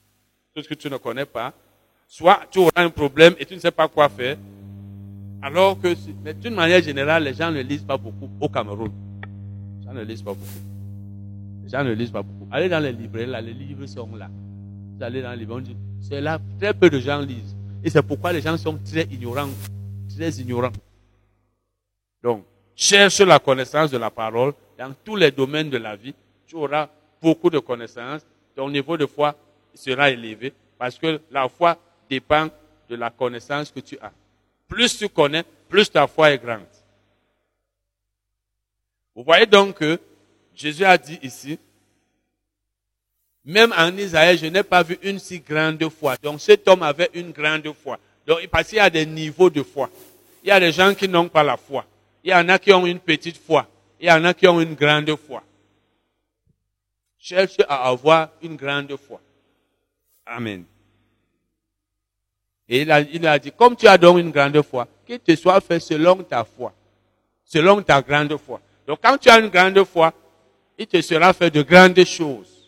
[0.54, 1.52] tout ce que tu ne connais pas,
[2.06, 4.36] soit tu auras un problème et tu ne sais pas quoi faire.
[5.42, 8.92] Alors que, mais d'une manière générale, les gens ne lisent pas beaucoup au Cameroun.
[9.80, 10.77] Les gens ne lisent pas beaucoup.
[11.68, 12.48] Les gens ne lisent pas beaucoup.
[12.50, 14.30] Allez dans les librairies, là, les livres sont là.
[14.96, 15.60] Vous allez dans les livres,
[16.00, 17.54] c'est là, très peu de gens lisent.
[17.84, 19.50] Et c'est pourquoi les gens sont très ignorants.
[20.16, 20.72] Très ignorants.
[22.22, 26.14] Donc, cherche la connaissance de la parole dans tous les domaines de la vie.
[26.46, 26.88] Tu auras
[27.20, 28.22] beaucoup de connaissances.
[28.56, 29.36] Ton niveau de foi
[29.74, 31.76] sera élevé parce que la foi
[32.08, 32.48] dépend
[32.88, 34.12] de la connaissance que tu as.
[34.66, 36.62] Plus tu connais, plus ta foi est grande.
[39.14, 40.00] Vous voyez donc que
[40.58, 41.56] Jésus a dit ici,
[43.44, 46.16] même en Israël, je n'ai pas vu une si grande foi.
[46.20, 47.98] Donc cet homme avait une grande foi.
[48.26, 49.88] Donc parce qu'il y a des niveaux de foi.
[50.42, 51.86] Il y a des gens qui n'ont pas la foi.
[52.24, 53.68] Il y en a qui ont une petite foi.
[54.00, 55.42] Il y en a qui ont une grande foi.
[57.18, 59.20] Cherche à avoir une grande foi.
[60.26, 60.64] Amen.
[62.68, 65.34] Et il a, il a dit, comme tu as donc une grande foi, qu'il te
[65.36, 66.74] soit fait selon ta foi.
[67.44, 68.60] Selon ta grande foi.
[68.86, 70.12] Donc quand tu as une grande foi,
[70.78, 72.58] il te sera fait de grandes choses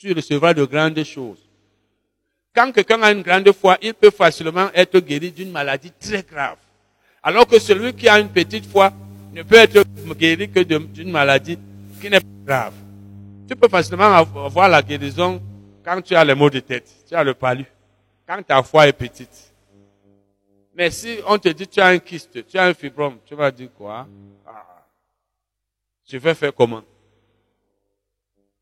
[0.00, 1.46] tu recevras de grandes choses.
[2.54, 6.56] Quand quelqu'un a une grande foi, il peut facilement être guéri d'une maladie très grave.
[7.22, 8.92] Alors que celui qui a une petite foi
[9.34, 9.84] ne peut être
[10.14, 11.58] guéri que d'une maladie
[12.00, 12.74] qui n'est pas grave.
[13.46, 15.40] Tu peux facilement avoir la guérison
[15.84, 17.66] quand tu as les maux de tête, tu as le palu,
[18.26, 19.52] quand ta foi est petite.
[20.74, 23.50] Mais si on te dit tu as un kyste, tu as un fibrome, tu vas
[23.50, 24.06] dire quoi?
[24.46, 24.64] Ah,
[26.10, 26.82] Je vais faire comment?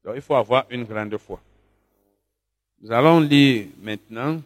[0.04, 1.40] Donc il faut avoir une grande foi.
[2.80, 4.42] Nous allons lire maintenant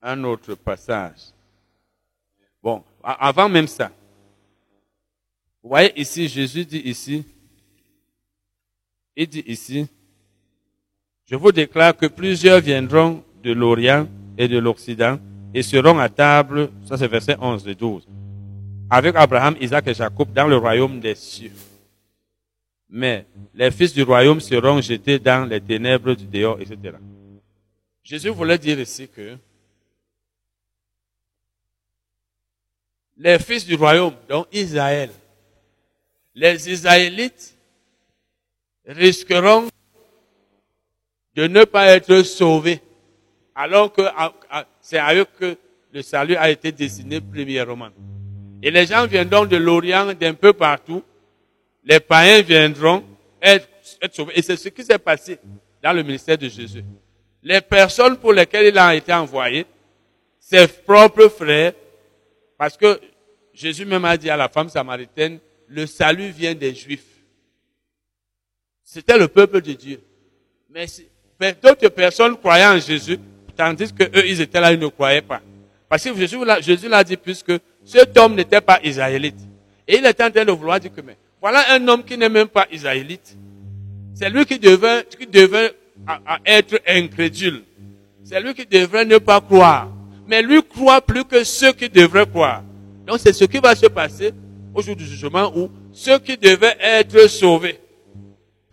[0.00, 1.32] un autre passage.
[2.62, 3.90] Bon, avant même ça,
[5.62, 7.24] vous voyez ici, Jésus dit ici,
[9.16, 9.88] il dit ici,
[11.26, 14.06] je vous déclare que plusieurs viendront de l'Orient
[14.36, 15.18] et de l'Occident
[15.52, 18.06] et seront à table, ça c'est verset 11 et 12,
[18.90, 21.52] avec Abraham, Isaac et Jacob dans le royaume des cieux
[22.88, 26.96] mais les fils du royaume seront jetés dans les ténèbres du dehors, etc.
[28.02, 29.36] Jésus voulait dire ici que
[33.18, 35.10] les fils du royaume, donc Israël,
[36.34, 37.54] les Israélites
[38.86, 39.68] risqueront
[41.34, 42.80] de ne pas être sauvés,
[43.54, 44.02] alors que
[44.80, 45.58] c'est à eux que
[45.92, 47.90] le salut a été destiné premièrement.
[48.62, 51.02] Et les gens viendront de l'Orient, d'un peu partout,
[51.84, 53.04] les païens viendront
[53.40, 53.68] être,
[54.12, 54.32] sauvés.
[54.36, 55.38] Et c'est ce qui s'est passé
[55.82, 56.84] dans le ministère de Jésus.
[57.42, 59.64] Les personnes pour lesquelles il a été envoyé,
[60.40, 61.72] ses propres frères,
[62.56, 63.00] parce que
[63.54, 67.04] Jésus même a dit à la femme samaritaine, le salut vient des Juifs.
[68.82, 70.00] C'était le peuple de Dieu.
[70.70, 73.18] Mais d'autres personnes croyaient en Jésus,
[73.56, 75.40] tandis que eux, ils étaient là, ils ne croyaient pas.
[75.88, 76.14] Parce que
[76.60, 77.52] Jésus l'a dit puisque
[77.88, 79.38] cet homme n'était pas israélite.
[79.86, 82.28] Et il était en train de vouloir dire que, mais voilà un homme qui n'est
[82.28, 83.34] même pas israélite.
[84.12, 85.72] C'est lui qui devait, qui devait
[86.44, 87.62] être incrédule.
[88.24, 89.88] C'est lui qui devrait ne pas croire.
[90.26, 92.62] Mais lui croit plus que ceux qui devraient croire.
[93.06, 94.32] Donc c'est ce qui va se passer
[94.74, 97.80] au jour du jugement où ceux qui devaient être sauvés,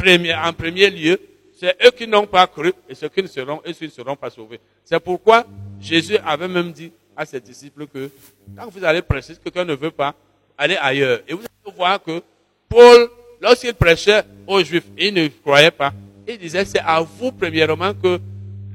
[0.04, 1.17] en premier lieu,
[1.58, 4.17] c'est eux qui n'ont pas cru et ceux qui ne seront, eux qui ne seront
[4.17, 4.60] pas sauvés.
[4.84, 5.45] C'est pourquoi
[5.80, 8.10] Jésus avait même dit à ses disciples que
[8.56, 10.13] quand vous allez prêcher, quelqu'un ne veut pas,
[10.58, 11.19] aller ailleurs.
[11.28, 12.21] Et vous allez voir que
[12.69, 13.10] Paul,
[13.41, 15.93] lorsqu'il prêchait aux Juifs, il ne croyait pas.
[16.28, 18.19] Il disait, c'est à vous premièrement que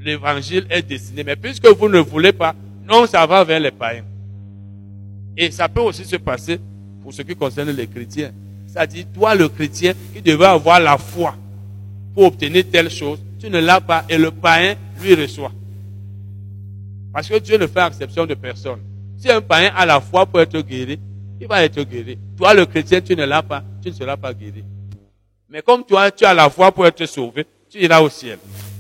[0.00, 1.24] l'évangile est destiné.
[1.24, 2.54] Mais puisque vous ne voulez pas,
[2.86, 4.04] non, ça va vers les païens.
[5.36, 6.60] Et ça peut aussi se passer
[7.02, 8.32] pour ce qui concerne les chrétiens.
[8.66, 11.34] C'est-à-dire, toi, le chrétien, qui devait avoir la foi
[12.14, 15.52] pour obtenir telle chose, tu ne l'as pas et le païen lui reçoit.
[17.12, 18.80] Parce que Dieu ne fait exception de personne.
[19.16, 20.98] Si un païen a la foi pour être guéri,
[21.40, 22.18] il va être guéri.
[22.36, 24.64] Toi, le chrétien, tu ne l'as pas, tu ne seras pas guéri.
[25.48, 28.38] Mais comme toi, tu as la foi pour être sauvé, tu iras au ciel.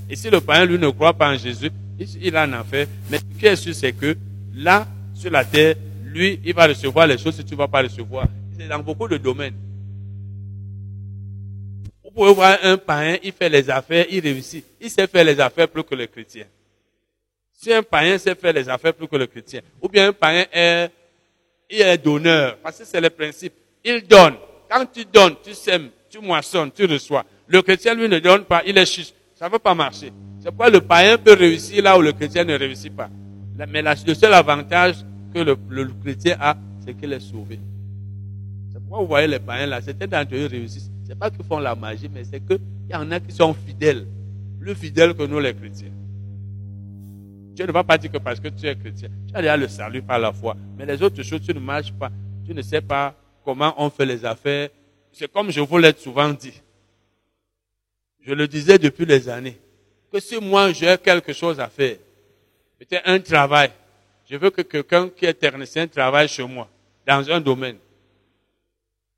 [0.08, 2.86] Et si le païen, lui, ne croit pas en Jésus, il en enfer.
[3.10, 4.16] Mais ce qui est sûr, c'est que
[4.54, 7.82] là, sur la terre, lui, il va recevoir les choses que tu ne vas pas
[7.82, 8.26] recevoir.
[8.58, 9.54] C'est dans beaucoup de domaines.
[12.04, 14.64] Vous pouvez voir un païen, il fait les affaires, il réussit.
[14.80, 16.44] Il sait faire les affaires plus que le chrétien.
[17.62, 20.46] Si un païen sait faire les affaires plus que le chrétien, ou bien un païen
[20.50, 20.90] est,
[21.68, 23.52] il est donneur, parce que c'est le principe.
[23.84, 24.36] Il donne.
[24.66, 27.22] Quand tu donnes, tu sèmes, tu moissonnes, tu reçois.
[27.46, 29.12] Le chrétien, lui, ne donne pas, il est chiche.
[29.34, 30.10] Ça ne peut pas marcher.
[30.38, 33.10] C'est pourquoi le païen peut réussir là où le chrétien ne réussit pas.
[33.68, 34.94] Mais le seul avantage
[35.34, 35.54] que le,
[36.02, 37.60] chrétien a, c'est qu'il est sauvé.
[38.72, 40.90] C'est pourquoi vous voyez les païens là, certains d'entre eux réussissent.
[41.06, 44.06] C'est pas qu'ils font la magie, mais c'est qu'il y en a qui sont fidèles.
[44.58, 45.90] Plus fidèles que nous les chrétiens.
[47.60, 49.68] Tu ne vas pas dire que parce que tu es chrétien, tu as déjà le
[49.68, 50.56] salut par la foi.
[50.78, 52.10] Mais les autres choses, tu ne marches pas.
[52.46, 54.70] Tu ne sais pas comment on fait les affaires.
[55.12, 56.58] C'est comme je vous l'ai souvent dit.
[58.22, 59.58] Je le disais depuis des années.
[60.10, 61.96] Que si moi j'ai quelque chose à faire,
[62.78, 63.70] peut-être un travail,
[64.30, 66.66] je veux que quelqu'un qui est technicien travaille chez moi,
[67.06, 67.76] dans un domaine.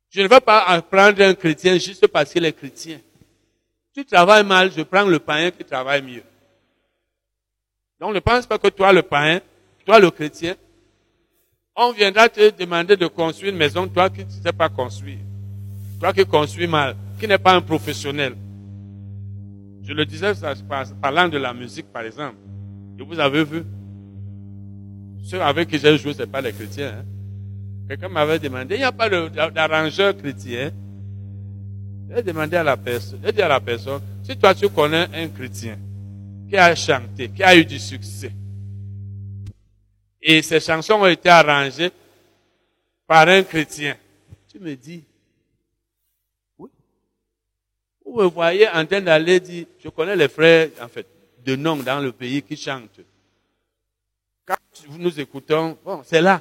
[0.09, 2.99] Je ne veux pas prendre un chrétien juste parce qu'il est chrétien.
[3.95, 6.23] Tu travailles mal, je prends le païen qui travaille mieux.
[8.03, 9.39] Donc ne pense pas que toi le païen,
[9.85, 10.55] toi le chrétien,
[11.73, 15.19] on viendra te demander de construire une maison, toi qui ne sais pas construire.
[16.01, 18.35] Toi qui construis mal, qui n'est pas un professionnel.
[19.83, 20.33] Je le disais
[21.01, 22.35] parlant de la musique, par exemple.
[22.99, 23.63] Et vous avez vu,
[25.23, 26.95] ceux avec qui j'ai joué, ce pas les chrétiens.
[26.99, 27.05] Hein.
[27.87, 29.09] Quelqu'un m'avait demandé, il n'y a pas
[29.49, 30.71] d'arrangeur chrétien?
[32.13, 35.29] J'ai demandé à la personne, j'ai dit à la personne, si toi tu connais un
[35.29, 35.77] chrétien
[36.53, 38.31] qui a chanté, qui a eu du succès,
[40.21, 41.89] et ces chansons ont été arrangées
[43.07, 43.97] par un chrétien,
[44.51, 45.03] tu me dis,
[46.59, 46.69] oui.
[48.05, 51.07] Vous me voyez en train d'aller dire, je connais les frères, en fait,
[51.43, 53.01] de nom dans le pays qui chantent.
[54.45, 54.55] Quand
[54.89, 56.39] nous écoutons, bon, c'est là.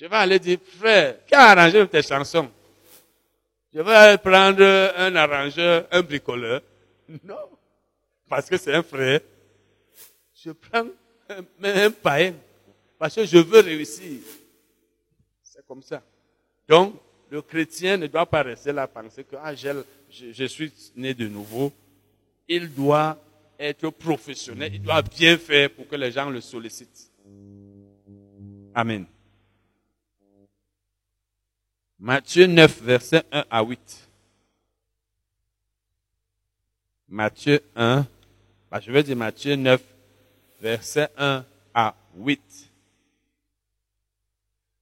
[0.00, 2.48] Je vais aller dire, frère, qui a arrangé tes chansons?
[3.74, 6.60] Je vais prendre un arrangeur, un bricoleur.
[7.24, 7.36] Non,
[8.28, 9.20] parce que c'est un frère.
[10.34, 10.86] Je prends
[11.28, 12.34] un, un païen,
[12.98, 14.20] parce que je veux réussir.
[15.42, 16.02] C'est comme ça.
[16.68, 16.94] Donc,
[17.30, 21.14] le chrétien ne doit pas rester là à penser que ah, je, je suis né
[21.14, 21.72] de nouveau.
[22.48, 23.18] Il doit
[23.58, 27.10] être professionnel, il doit bien faire pour que les gens le sollicitent.
[28.74, 29.06] Amen.
[31.98, 34.08] Matthieu 9, verset 1 à 8.
[37.08, 38.06] Matthieu 1,
[38.70, 39.80] bah, je vais dire Matthieu 9,
[40.60, 42.40] verset 1 à 8.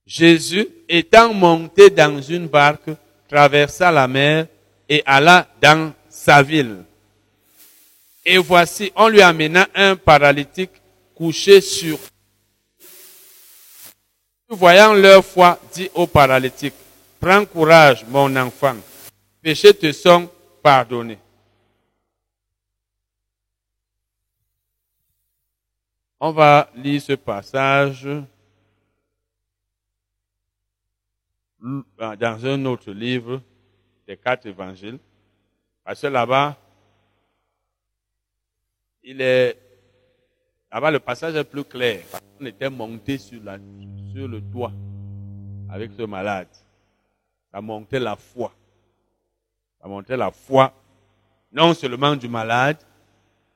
[0.07, 2.91] Jésus, étant monté dans une barque,
[3.29, 4.47] traversa la mer
[4.89, 6.85] et alla dans sa ville.
[8.25, 10.71] Et voici, on lui amena un paralytique
[11.15, 11.99] couché sur.
[14.49, 16.75] Voyant leur foi, dit au paralytique,
[17.19, 18.77] prends courage, mon enfant,
[19.43, 20.31] péchés te sont
[20.63, 21.19] pardonnés.
[26.27, 28.09] On va lire ce passage
[31.61, 33.43] dans un autre livre
[34.07, 34.99] des quatre évangiles.
[35.85, 36.57] Parce que là-bas,
[39.03, 39.59] il est,
[40.73, 42.07] là-bas le passage est plus clair.
[42.41, 44.73] On était monté sur, le toit
[45.69, 46.49] avec ce malade.
[47.53, 48.51] Ça montait la foi.
[49.79, 50.73] Ça montait la foi,
[51.53, 52.79] non seulement du malade,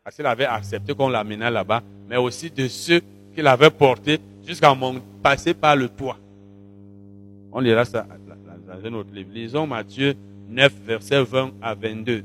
[0.09, 3.03] parce qu'il avait accepté qu'on l'amenait là-bas, mais aussi de ceux
[3.35, 4.75] qui l'avaient porté jusqu'à
[5.23, 6.17] passer par le toit.
[7.53, 8.07] On lira ça
[8.67, 9.29] dans un autre livre.
[9.35, 10.15] Lisons Matthieu
[10.49, 12.25] 9, verset 20 à 22.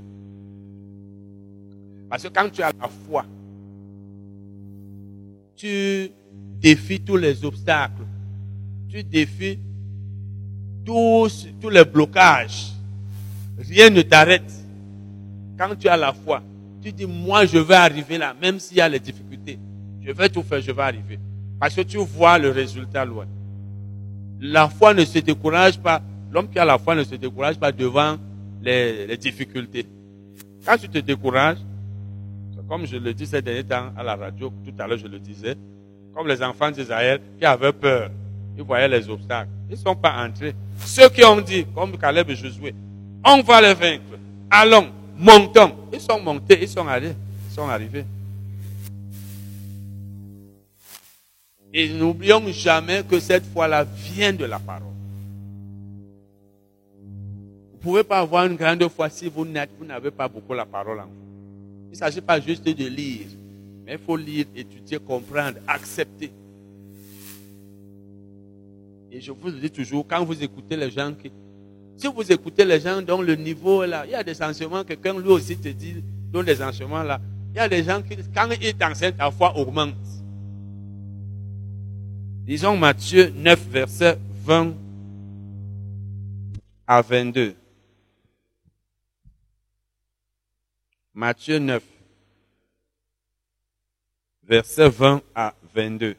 [2.10, 3.26] Parce que quand tu as la foi,
[5.58, 6.10] tu
[6.62, 8.04] défies tous les obstacles,
[8.88, 9.60] tu défies
[10.86, 12.72] tous, tous les blocages.
[13.58, 14.54] Rien ne t'arrête.
[15.58, 16.42] Quand tu as la foi,
[16.84, 19.58] tu dis, moi je vais arriver là, même s'il y a les difficultés.
[20.02, 21.20] Je vais tout faire, je vais arriver.
[21.60, 23.26] Parce que tu vois le résultat loin.
[24.40, 26.02] La foi ne se décourage pas.
[26.32, 28.18] L'homme qui a la foi ne se décourage pas devant
[28.62, 29.86] les, difficultés.
[30.66, 31.60] Quand tu te décourages,
[32.68, 35.20] comme je le dis ces derniers temps à la radio, tout à l'heure je le
[35.20, 35.56] disais,
[36.14, 38.10] comme les enfants d'Israël qui avaient peur,
[38.58, 39.50] ils voyaient les obstacles.
[39.70, 40.54] Ils ne sont pas entrés.
[40.80, 42.74] Ceux qui ont dit, comme Caleb et Josué,
[43.26, 44.04] on va les vaincre.
[44.50, 45.74] Allons, montons.
[45.92, 47.14] Ils sont montés, ils sont allés,
[47.50, 48.06] ils sont arrivés.
[51.74, 54.84] Et n'oublions jamais que cette foi-là vient de la parole.
[57.72, 61.00] Vous ne pouvez pas avoir une grande foi si vous n'avez pas beaucoup la parole
[61.00, 61.10] en vous.
[61.90, 63.28] Il ne s'agit pas juste de lire,
[63.86, 66.32] mais il faut lire, étudier, comprendre, accepter.
[69.12, 71.32] Et je vous dis toujours, quand vous écoutez les gens qui,
[71.98, 74.84] si vous écoutez les gens dont le niveau est là, il y a des enseignements,
[74.84, 77.20] quelqu'un lui aussi te dit, dont des enseignements là,
[77.54, 79.96] il y a des gens qui, quand ils t'enseignent, ta foi augmente.
[82.46, 84.74] Disons Matthieu 9, verset 20
[86.88, 87.56] à 22.
[91.14, 91.84] Matthieu 9,
[94.44, 96.16] verset 20 à 22.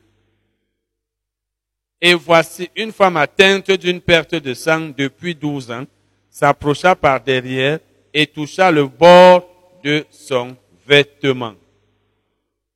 [2.06, 5.86] Et voici une femme atteinte d'une perte de sang depuis douze ans
[6.28, 7.78] s'approcha par derrière
[8.12, 9.48] et toucha le bord
[9.82, 10.54] de son
[10.86, 11.54] vêtement.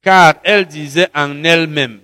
[0.01, 2.01] Car elle disait en elle-même,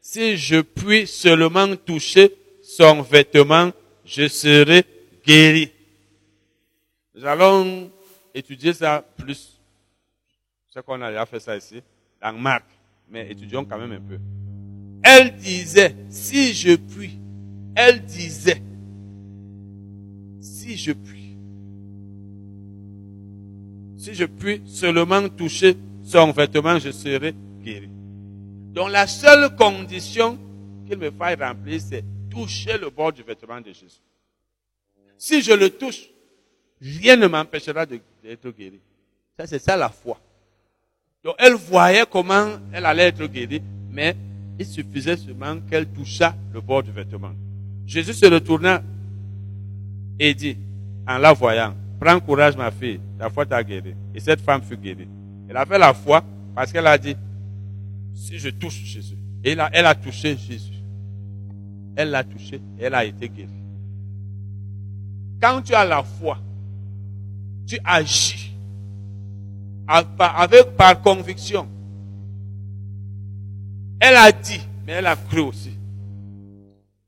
[0.00, 2.32] si je puis seulement toucher
[2.62, 3.72] son vêtement,
[4.04, 4.84] je serai
[5.26, 5.72] guéri.
[7.16, 7.90] Nous allons
[8.32, 9.58] étudier ça plus.
[10.68, 11.82] Je sais qu'on a déjà fait ça ici,
[12.22, 12.66] dans Marc,
[13.10, 14.20] mais étudions quand même un peu.
[15.04, 17.18] Elle disait, si je puis,
[17.76, 18.62] elle disait,
[20.40, 21.36] si je puis,
[23.98, 27.88] si je puis seulement toucher son vêtement, je serai guéri.
[28.72, 30.38] Donc la seule condition
[30.86, 34.00] qu'il me faille remplir, c'est toucher le bord du vêtement de Jésus.
[35.18, 36.08] Si je le touche,
[36.80, 38.80] rien ne m'empêchera d'être guéri.
[39.38, 40.18] Ça, c'est ça la foi.
[41.22, 44.16] Donc elle voyait comment elle allait être guérie, mais
[44.58, 47.32] il suffisait seulement qu'elle touchât le bord du vêtement.
[47.86, 48.82] Jésus se retourna
[50.18, 50.56] et dit,
[51.06, 53.94] en la voyant, prends courage ma fille, ta foi t'a guérie.
[54.14, 55.08] Et cette femme fut guérie.
[55.48, 56.24] Elle a fait la foi
[56.54, 57.16] parce qu'elle a dit,
[58.14, 59.18] si je touche Jésus.
[59.42, 60.72] Et elle a, elle a touché Jésus.
[61.96, 63.48] Elle l'a touché et elle a été guérie.
[65.40, 66.38] Quand tu as la foi,
[67.66, 68.52] tu agis
[69.86, 71.68] avec, par conviction.
[74.06, 75.70] Elle a dit, mais elle a cru aussi.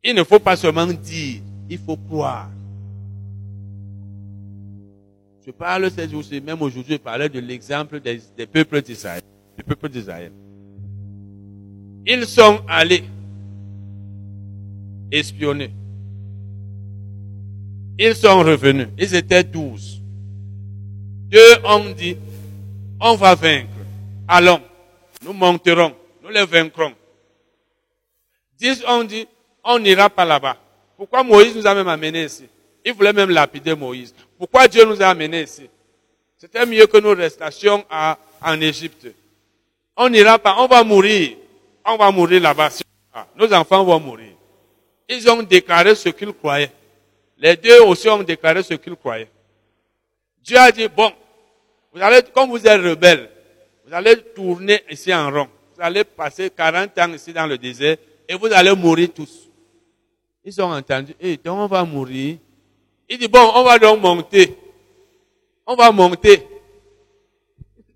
[0.03, 2.49] Il ne faut pas seulement dire, il faut croire.
[5.45, 9.21] Je parle ces jours-ci, même aujourd'hui, je parlais de l'exemple des, peuples d'Israël,
[9.91, 10.33] d'Israël.
[12.07, 13.05] Ils sont allés
[15.13, 15.71] espionner.
[17.99, 18.89] Ils sont revenus.
[18.99, 20.01] Ils étaient douze.
[21.29, 22.17] Deux ont dit,
[22.99, 23.69] on va vaincre.
[24.27, 24.61] Allons,
[25.23, 25.93] nous monterons,
[26.27, 26.95] nous les vaincrons.
[28.59, 29.27] Dix ont dit,
[29.63, 30.57] on n'ira pas là-bas.
[30.97, 32.49] Pourquoi Moïse nous a même amenés ici?
[32.85, 34.15] Il voulait même lapider Moïse.
[34.39, 35.69] Pourquoi Dieu nous a amenés ici?
[36.37, 39.07] C'était mieux que nous restions en Égypte.
[39.97, 41.37] On n'ira pas, on va mourir
[41.87, 42.71] on va mourir là-bas.
[43.37, 44.33] Nos enfants vont mourir.
[45.09, 46.73] Ils ont déclaré ce qu'ils croyaient.
[47.39, 49.31] Les deux aussi ont déclaré ce qu'ils croyaient.
[50.43, 51.13] Dieu a dit, bon,
[51.93, 53.31] vous allez, comme vous êtes rebelles,
[53.87, 55.49] vous allez tourner ici en rond.
[55.77, 57.97] Vous allez passer 40 ans ici dans le désert
[58.29, 59.51] et vous allez mourir tous.
[60.45, 62.39] Ils ont entendu, et donc on va mourir.
[63.09, 64.57] Il dit, bon, on va donc monter.
[65.67, 66.47] On va monter.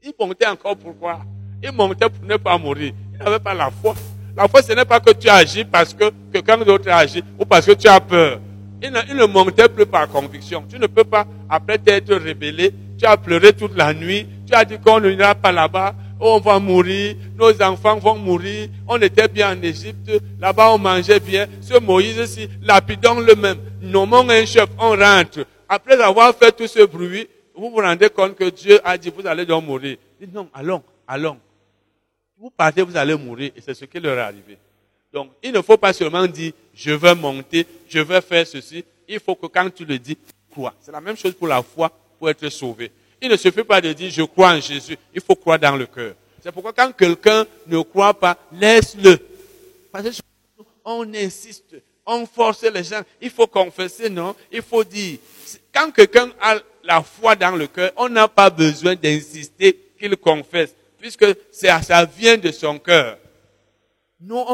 [0.03, 1.21] Ils montaient encore pourquoi?
[1.63, 2.93] Ils montaient pour ne pas mourir
[3.25, 3.95] n'avait pas la foi.
[4.37, 7.45] La foi, ce n'est pas que tu agis parce que quelqu'un d'autre a agi ou
[7.45, 8.41] parce que tu as peur.
[8.83, 10.65] Il ne, il ne montait plus par conviction.
[10.69, 14.65] Tu ne peux pas, après t'être rebellé, tu as pleuré toute la nuit, tu as
[14.65, 19.57] dit qu'on n'ira pas là-bas, on va mourir, nos enfants vont mourir, on était bien
[19.57, 21.47] en Égypte, là-bas on mangeait bien.
[21.61, 25.47] Ce Moïse-ci, lapidons le même, nommons un chef, on rentre.
[25.69, 29.27] Après avoir fait tout ce bruit, vous vous rendez compte que Dieu a dit, vous
[29.27, 29.97] allez donc mourir.
[30.33, 31.39] Non, allons, allons.
[32.39, 33.53] Vous partez, vous allez mourir.
[33.55, 34.57] Et c'est ce qui leur est arrivé.
[35.13, 38.85] Donc, il ne faut pas seulement dire, je veux monter, je veux faire ceci.
[39.07, 40.17] Il faut que quand tu le dis,
[40.51, 40.75] crois.
[40.81, 42.91] C'est la même chose pour la foi, pour être sauvé.
[43.21, 44.97] Il ne suffit pas de dire, je crois en Jésus.
[45.15, 46.15] Il faut croire dans le cœur.
[46.43, 49.19] C'est pourquoi quand quelqu'un ne croit pas, laisse-le.
[49.93, 50.21] Parce
[50.85, 53.03] on insiste, on force les gens.
[53.21, 54.35] Il faut confesser, non?
[54.51, 55.19] Il faut dire.
[55.73, 60.75] Quand quelqu'un a la foi dans le cœur, on n'a pas besoin d'insister qu'il confesse
[60.99, 63.19] puisque ça vient de son cœur.
[64.21, 64.45] Nous,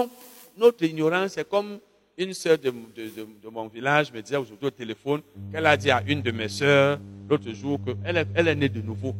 [0.56, 1.78] notre ignorance est comme
[2.18, 2.72] une sœur de,
[3.50, 5.20] mon village me disait aujourd'hui au téléphone
[5.52, 6.98] qu'elle a dit à une de mes sœurs
[7.28, 9.14] l'autre jour qu'elle elle est née de nouveau.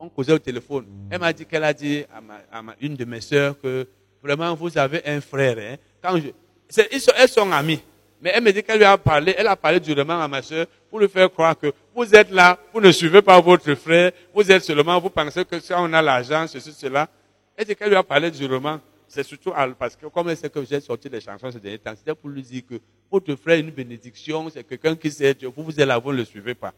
[0.00, 0.86] On causait au téléphone.
[1.10, 2.04] Elle m'a dit qu'elle a dit
[2.52, 3.86] à, une de mes sœurs que
[4.22, 5.56] vraiment vous avez un frère.
[5.58, 5.76] Hein.
[6.02, 6.82] Quand je,
[7.16, 7.80] elles sont amies.
[8.20, 10.66] Mais elle me dit qu'elle lui a parlé, elle a parlé durement à ma soeur
[10.90, 14.50] pour lui faire croire que vous êtes là, vous ne suivez pas votre frère, vous
[14.50, 17.08] êtes seulement, vous pensez que si on a l'argent, ceci, cela.
[17.56, 18.80] Elle dit qu'elle lui a parlé durement.
[19.08, 22.14] C'est surtout parce que comme sait que j'ai sorti les chansons ces derniers temps, c'était
[22.14, 22.74] pour lui dire que
[23.10, 25.50] votre frère une bénédiction, c'est quelqu'un qui sait Dieu.
[25.54, 26.72] Vous, vous là, vous ne le suivez pas.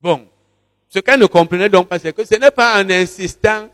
[0.00, 0.28] Bon.
[0.92, 3.68] Ce qu'elle ne comprenait donc pas, c'est que ce n'est pas en insistant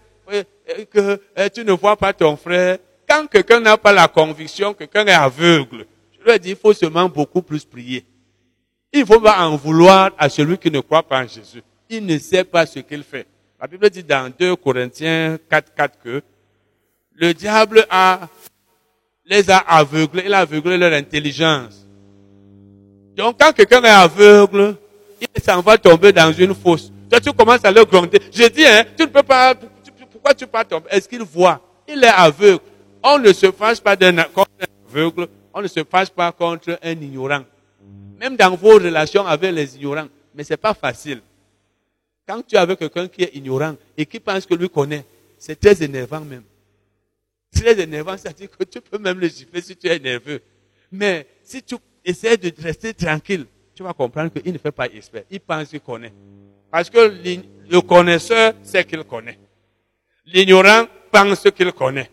[0.91, 2.79] que tu ne vois pas ton frère.
[3.09, 6.75] Quand quelqu'un n'a pas la conviction, quelqu'un est aveugle, je lui ai dit, il faut
[6.75, 8.05] seulement beaucoup plus prier.
[8.93, 11.63] Il ne faut pas en vouloir à celui qui ne croit pas en Jésus.
[11.89, 13.27] Il ne sait pas ce qu'il fait.
[13.59, 16.23] La Bible dit dans 2 Corinthiens 4, 4 que
[17.17, 18.29] le diable a,
[19.25, 21.87] les a aveuglés, il a aveuglé leur intelligence.
[23.17, 24.77] Donc quand quelqu'un est aveugle,
[25.21, 26.93] il s'en va tomber dans une fosse.
[27.11, 28.21] Toi, tu commences à le gronder.
[28.33, 29.55] Je dis, hein, tu ne peux pas,
[30.13, 30.87] pourquoi tu pas tomber?
[30.91, 31.61] Est-ce qu'il voit?
[31.89, 32.61] Il est aveugle.
[33.03, 37.45] On ne se fâche pas d'un aveugle, on ne se fâche pas contre un ignorant.
[38.19, 40.09] Même dans vos relations avec les ignorants.
[40.35, 41.21] Mais c'est pas facile.
[42.29, 45.05] Quand tu es avec quelqu'un qui est ignorant et qui pense que lui connaît,
[45.39, 46.43] c'est très énervant même.
[47.57, 50.41] Très énervant, c'est-à-dire que tu peux même le gifler si tu es nerveux.
[50.93, 55.23] Mais si tu essaies de rester tranquille, tu vas comprendre qu'il ne fait pas expert.
[55.31, 56.13] Il pense qu'il connaît.
[56.71, 57.13] Parce que
[57.71, 59.39] le connaisseur sait qu'il connaît.
[60.27, 62.11] L'ignorant pense qu'il connaît.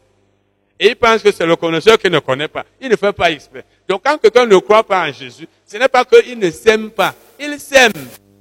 [0.80, 2.66] Et il pense que c'est le connaisseur qui ne connaît pas.
[2.82, 3.64] Il ne fait pas expert.
[3.88, 7.16] Donc quand quelqu'un ne croit pas en Jésus, ce n'est pas qu'il ne s'aime pas.
[7.40, 7.92] Il s'aime.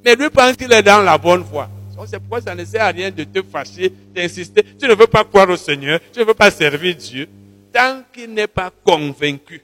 [0.05, 1.69] Mais lui pense qu'il est dans la bonne voie.
[2.07, 4.63] C'est pourquoi ça ne sert à rien de te fâcher, d'insister.
[4.79, 7.29] Tu ne veux pas croire au Seigneur, tu ne veux pas servir Dieu.
[7.73, 9.63] Tant qu'il n'est pas convaincu,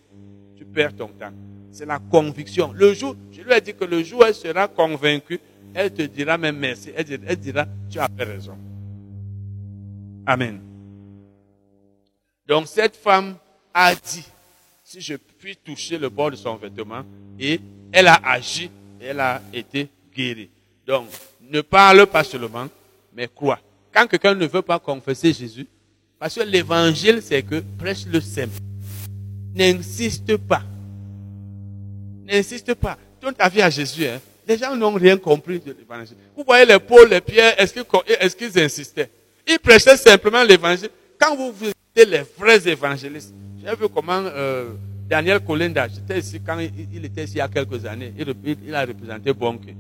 [0.57, 1.33] tu perds ton temps.
[1.71, 2.73] C'est la conviction.
[2.75, 5.39] Le jour, je lui ai dit que le jour où elle sera convaincue,
[5.75, 6.91] elle te dira même merci.
[6.97, 8.57] Elle dira, elle dira tu as fait raison.
[10.27, 10.61] Amen.
[12.47, 13.37] Donc cette femme
[13.75, 14.25] a dit,
[14.83, 17.05] si je puis toucher le bord de son vêtement,
[17.39, 17.61] et
[17.93, 18.71] elle a agi,
[19.01, 20.51] elle a été guérie.
[20.87, 21.09] Donc,
[21.51, 22.69] ne parle pas seulement,
[23.15, 23.59] mais crois.
[23.93, 25.67] Quand quelqu'un ne veut pas confesser Jésus,
[26.19, 28.59] parce que l'évangile, c'est que prêche le simple.
[29.55, 30.63] N'insiste pas.
[32.27, 32.99] N'insiste pas.
[33.21, 34.07] Donne ta vie à Jésus.
[34.07, 34.21] Hein.
[34.47, 36.17] Les gens n'ont rien compris de l'évangile.
[36.37, 39.11] Vous voyez les Paul, les Pierre, est-ce qu'ils insistaient?
[39.47, 40.91] Ils prêchaient simplement l'évangile.
[41.19, 43.35] Quand vous visitez les vrais évangélistes,
[43.65, 44.71] j'ai vu comment euh,
[45.09, 48.85] Daniel Colinda, j'étais ici quand il, était ici il y a quelques années, il, a
[48.85, 49.75] représenté Bonke.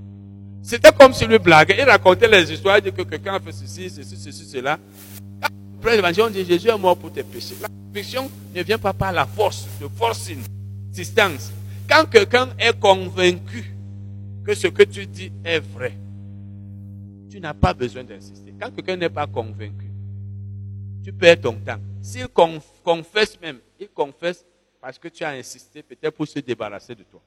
[0.62, 1.76] C'était comme si lui blaguait.
[1.78, 4.78] Il racontait les histoires, il dit que quelqu'un a fait ceci, ceci, ceci, cela.
[5.78, 7.54] Après l'évangile, on dit Jésus est mort pour tes péchés.
[7.62, 10.42] La conviction ne vient pas par la force, de forcing,
[10.90, 11.52] distance.
[11.88, 13.72] Quand quelqu'un est convaincu
[14.44, 15.92] que ce que tu dis est vrai,
[17.30, 18.52] tu n'as pas besoin d'insister.
[18.60, 19.86] Quand quelqu'un n'est pas convaincu,
[21.04, 21.78] tu perds ton temps.
[22.02, 24.44] S'il confesse même, il confesse
[24.80, 27.20] parce que tu as insisté peut-être pour se débarrasser de toi.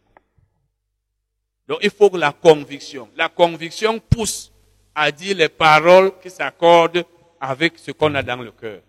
[1.72, 4.52] Donc il faut la conviction, la conviction pousse
[4.94, 7.06] à dire les paroles qui s'accordent
[7.40, 8.82] avec ce qu'on a dans le cœur.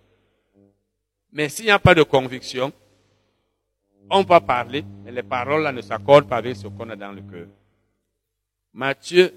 [1.30, 2.72] Mais s'il n'y a pas de conviction,
[4.10, 7.12] on va parler, mais les paroles là ne s'accordent pas avec ce qu'on a dans
[7.12, 7.46] le cœur.
[8.72, 9.32] Matthieu,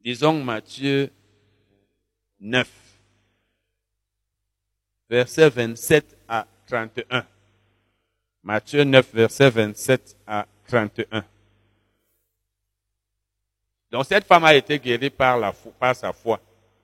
[0.00, 1.12] disons Matthieu
[2.40, 2.68] 9,
[5.08, 7.24] verset 27 à 31.
[8.42, 10.59] Matthieu 9, verset 27 à 31.
[13.90, 15.54] Donc cette femme a été guérie par,
[15.94, 16.40] sa foi.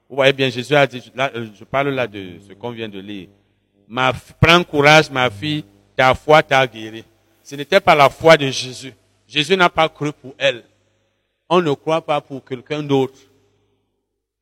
[0.08, 2.98] Vous voyez bien, Jésus a dit, euh, je parle là de ce qu'on vient de
[2.98, 3.28] lire
[3.88, 5.64] ma, prends courage, ma fille,
[5.94, 7.04] ta foi t'a guéri.
[7.42, 8.94] Ce n'était pas la foi de Jésus.
[9.26, 10.64] Jésus n'a pas cru pour elle.
[11.48, 13.18] On ne croit pas pour quelqu'un d'autre.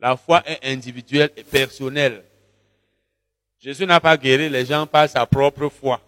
[0.00, 2.24] La foi est individuelle et personnelle.
[3.60, 6.00] Jésus n'a pas guéri les gens par sa propre foi.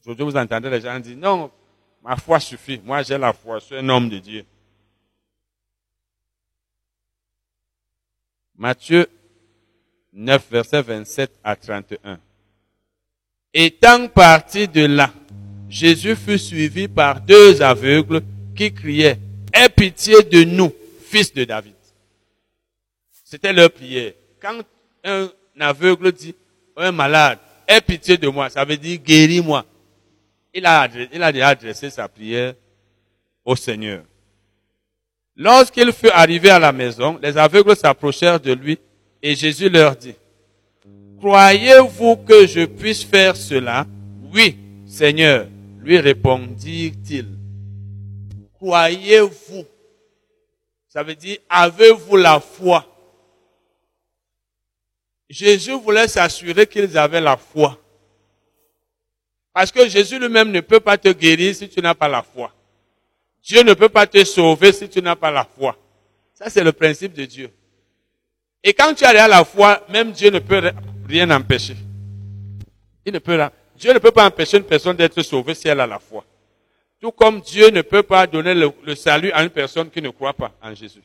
[0.00, 1.50] Aujourd'hui, vous entendez les gens dire, non,
[2.02, 2.80] ma foi suffit.
[2.84, 3.58] Moi, j'ai la foi.
[3.58, 4.44] Je suis un homme de Dieu.
[8.56, 9.06] Matthieu
[10.12, 12.18] 9, verset 27 à 31.
[13.54, 15.12] Étant parti de là,
[15.68, 18.22] Jésus fut suivi par deux aveugles
[18.54, 19.18] qui criaient,
[19.52, 20.72] Aie pitié de nous,
[21.04, 21.74] fils de David.
[23.24, 24.12] C'était leur prière.
[24.40, 24.62] Quand
[25.04, 25.28] un
[25.60, 26.34] aveugle dit,
[26.76, 27.38] un malade,
[27.68, 29.64] aie pitié de moi, ça veut dire guéris-moi.
[30.54, 32.54] Il a, il a déjà adressé sa prière
[33.44, 34.04] au Seigneur.
[35.34, 38.78] Lorsqu'il fut arrivé à la maison, les aveugles s'approchèrent de lui
[39.22, 40.14] et Jésus leur dit,
[41.18, 43.86] Croyez-vous que je puisse faire cela?
[44.34, 45.46] Oui, Seigneur,
[45.78, 47.28] lui répondit-il.
[48.54, 49.64] Croyez-vous
[50.88, 52.86] Ça veut dire, avez-vous la foi?
[55.30, 57.78] Jésus voulait s'assurer qu'ils avaient la foi.
[59.52, 62.52] Parce que Jésus lui-même ne peut pas te guérir si tu n'as pas la foi.
[63.42, 65.76] Dieu ne peut pas te sauver si tu n'as pas la foi.
[66.34, 67.50] Ça, c'est le principe de Dieu.
[68.64, 70.72] Et quand tu as la foi, même Dieu ne peut
[71.08, 71.76] rien empêcher.
[73.04, 73.38] Il ne peut,
[73.76, 76.24] Dieu ne peut pas empêcher une personne d'être sauvée si elle a la foi.
[77.00, 80.32] Tout comme Dieu ne peut pas donner le, salut à une personne qui ne croit
[80.34, 81.02] pas en Jésus.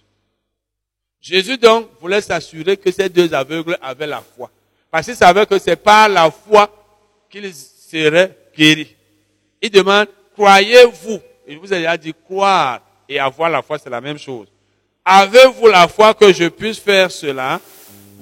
[1.20, 4.52] Jésus donc voulait s'assurer que ces deux aveugles avaient la foi.
[4.92, 6.70] Parce qu'il savait que c'est par la foi
[7.30, 7.52] qu'ils
[7.90, 8.96] seraient guéris.
[9.62, 11.20] Il demande, croyez-vous?
[11.48, 14.48] Je vous ai déjà dit, croire et avoir la foi, c'est la même chose.
[15.06, 17.62] Avez-vous la foi que je puisse faire cela?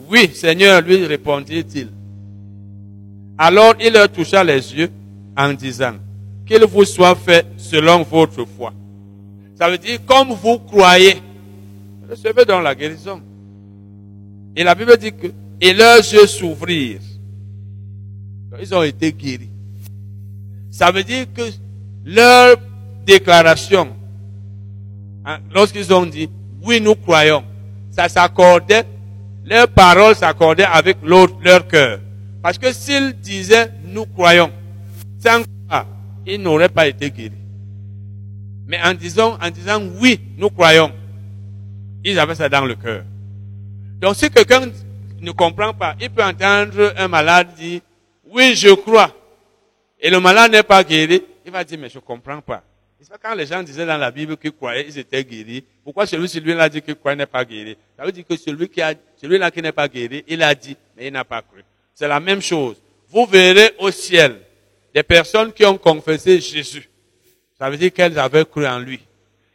[0.08, 1.90] Oui, Seigneur, lui répondit-il.
[3.38, 4.92] Alors il leur toucha les yeux
[5.36, 5.96] en disant,
[6.46, 8.72] qu'il vous soit fait selon votre foi.
[9.58, 11.16] Ça veut dire, comme vous croyez,
[12.10, 13.22] recevez dans la guérison.
[14.56, 15.28] Et la Bible dit que,
[15.60, 17.02] et leurs yeux s'ouvrirent.
[18.62, 19.50] Ils ont été guéris.
[20.76, 21.42] Ça veut dire que
[22.04, 22.58] leur
[23.06, 23.96] déclaration,
[25.24, 26.30] hein, lorsqu'ils ont dit,
[26.62, 27.46] oui, nous croyons,
[27.92, 28.84] ça s'accordait,
[29.46, 32.02] leurs paroles s'accordaient avec leur cœur.
[32.44, 34.52] Parce que s'ils disaient, nous croyons,
[35.18, 35.88] sans croire,
[36.28, 37.32] ils n'auraient pas été guéris.
[38.68, 40.92] Mais en disant, en disant oui, nous croyons,
[42.04, 43.06] ils avaient ça dans le cœur.
[44.02, 44.64] Donc si quelqu'un
[45.22, 47.80] ne comprend pas, il peut entendre un malade dire,
[48.30, 49.10] oui, je crois.
[50.00, 52.64] Et le malade n'est pas guéri, il va dire, mais je ne comprends pas.
[53.00, 55.64] C'est pas quand les gens disaient dans la Bible qu'ils croyaient, ils étaient guéris.
[55.84, 57.78] Pourquoi celui ci lui dit qu'il n'est pas guéri?
[57.98, 60.76] Ça veut dire que celui qui a, celui-là qui n'est pas guéri, il a dit,
[60.98, 61.64] mais il n'a pas cru.
[61.94, 62.82] C'est la même chose.
[63.10, 64.40] Vous verrez au ciel
[64.94, 66.90] des personnes qui ont confessé Jésus.
[67.60, 69.00] Ça veut dire qu'elles avaient cru en lui.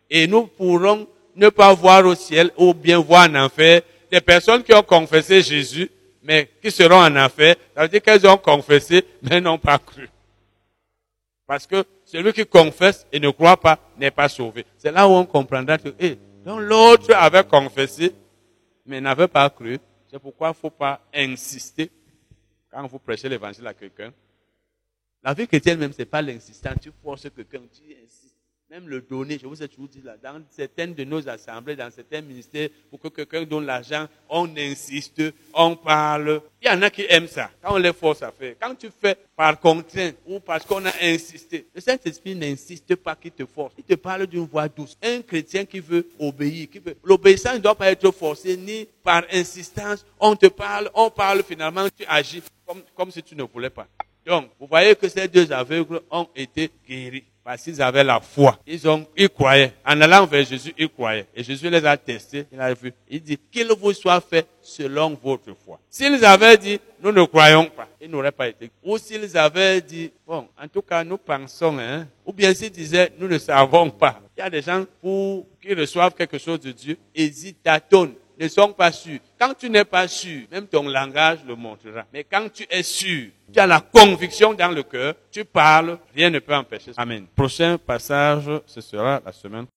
[0.09, 4.63] Et nous pourrons ne pas voir au ciel ou bien voir en enfer des personnes
[4.63, 5.91] qui ont confessé Jésus,
[6.23, 7.57] mais qui seront en enfer.
[7.75, 10.09] Ça veut dire qu'elles ont confessé, mais n'ont pas cru.
[11.51, 14.65] Parce que celui qui confesse et ne croit pas n'est pas sauvé.
[14.79, 18.15] C'est là où on comprendra que, eh, l'autre avait confessé,
[18.87, 19.81] mais n'avait pas cru.
[20.09, 21.91] C'est pourquoi il ne faut pas insister
[22.71, 24.13] quand vous prêchez l'évangile à quelqu'un
[25.25, 26.77] la vie chrétienne même, c'est pas l'insistance.
[26.81, 28.20] Tu forces quelqu'un, tu insistes.
[28.71, 31.91] Même le donner, je vous ai toujours dit là, dans certaines de nos assemblées, dans
[31.91, 35.21] certains ministères, pour que quelqu'un donne l'argent, on insiste,
[35.53, 36.41] on parle.
[36.63, 38.55] Il y en a qui aiment ça, quand on les force à faire.
[38.61, 43.33] Quand tu fais par contrainte ou parce qu'on a insisté, le Saint-Esprit n'insiste pas qu'il
[43.33, 43.75] te force.
[43.77, 44.97] Il te parle d'une voix douce.
[45.03, 46.97] Un chrétien qui veut obéir, qui veut...
[47.03, 50.07] l'obéissance ne doit pas être forcée ni par insistance.
[50.21, 53.89] On te parle, on parle finalement, tu agis comme, comme si tu ne voulais pas.
[54.25, 58.59] Donc, vous voyez que ces deux aveugles ont été guéris parce qu'ils avaient la foi.
[58.67, 59.73] Ils ont, ils croyaient.
[59.85, 61.27] En allant vers Jésus, ils croyaient.
[61.35, 62.47] Et Jésus les a testés.
[62.53, 62.93] Il a vu.
[63.09, 65.79] Il dit, qu'il vous soit fait selon votre foi.
[65.89, 68.71] S'ils avaient dit, nous ne croyons pas, ils n'auraient pas été.
[68.83, 72.07] Ou s'ils avaient dit, bon, en tout cas, nous pensons, hein.
[72.27, 74.21] Ou bien s'ils disaient, nous ne savons pas.
[74.37, 78.49] Il y a des gens pour, qui reçoivent quelque chose de Dieu, hésitent, tâtonnent ne
[78.49, 79.21] sont pas sûrs.
[79.39, 82.05] Quand tu n'es pas sûr, même ton langage le montrera.
[82.13, 86.31] Mais quand tu es sûr, tu as la conviction dans le cœur, tu parles, rien
[86.31, 86.93] ne peut empêcher.
[86.97, 87.27] Amen.
[87.37, 89.67] Prochain passage, ce sera la semaine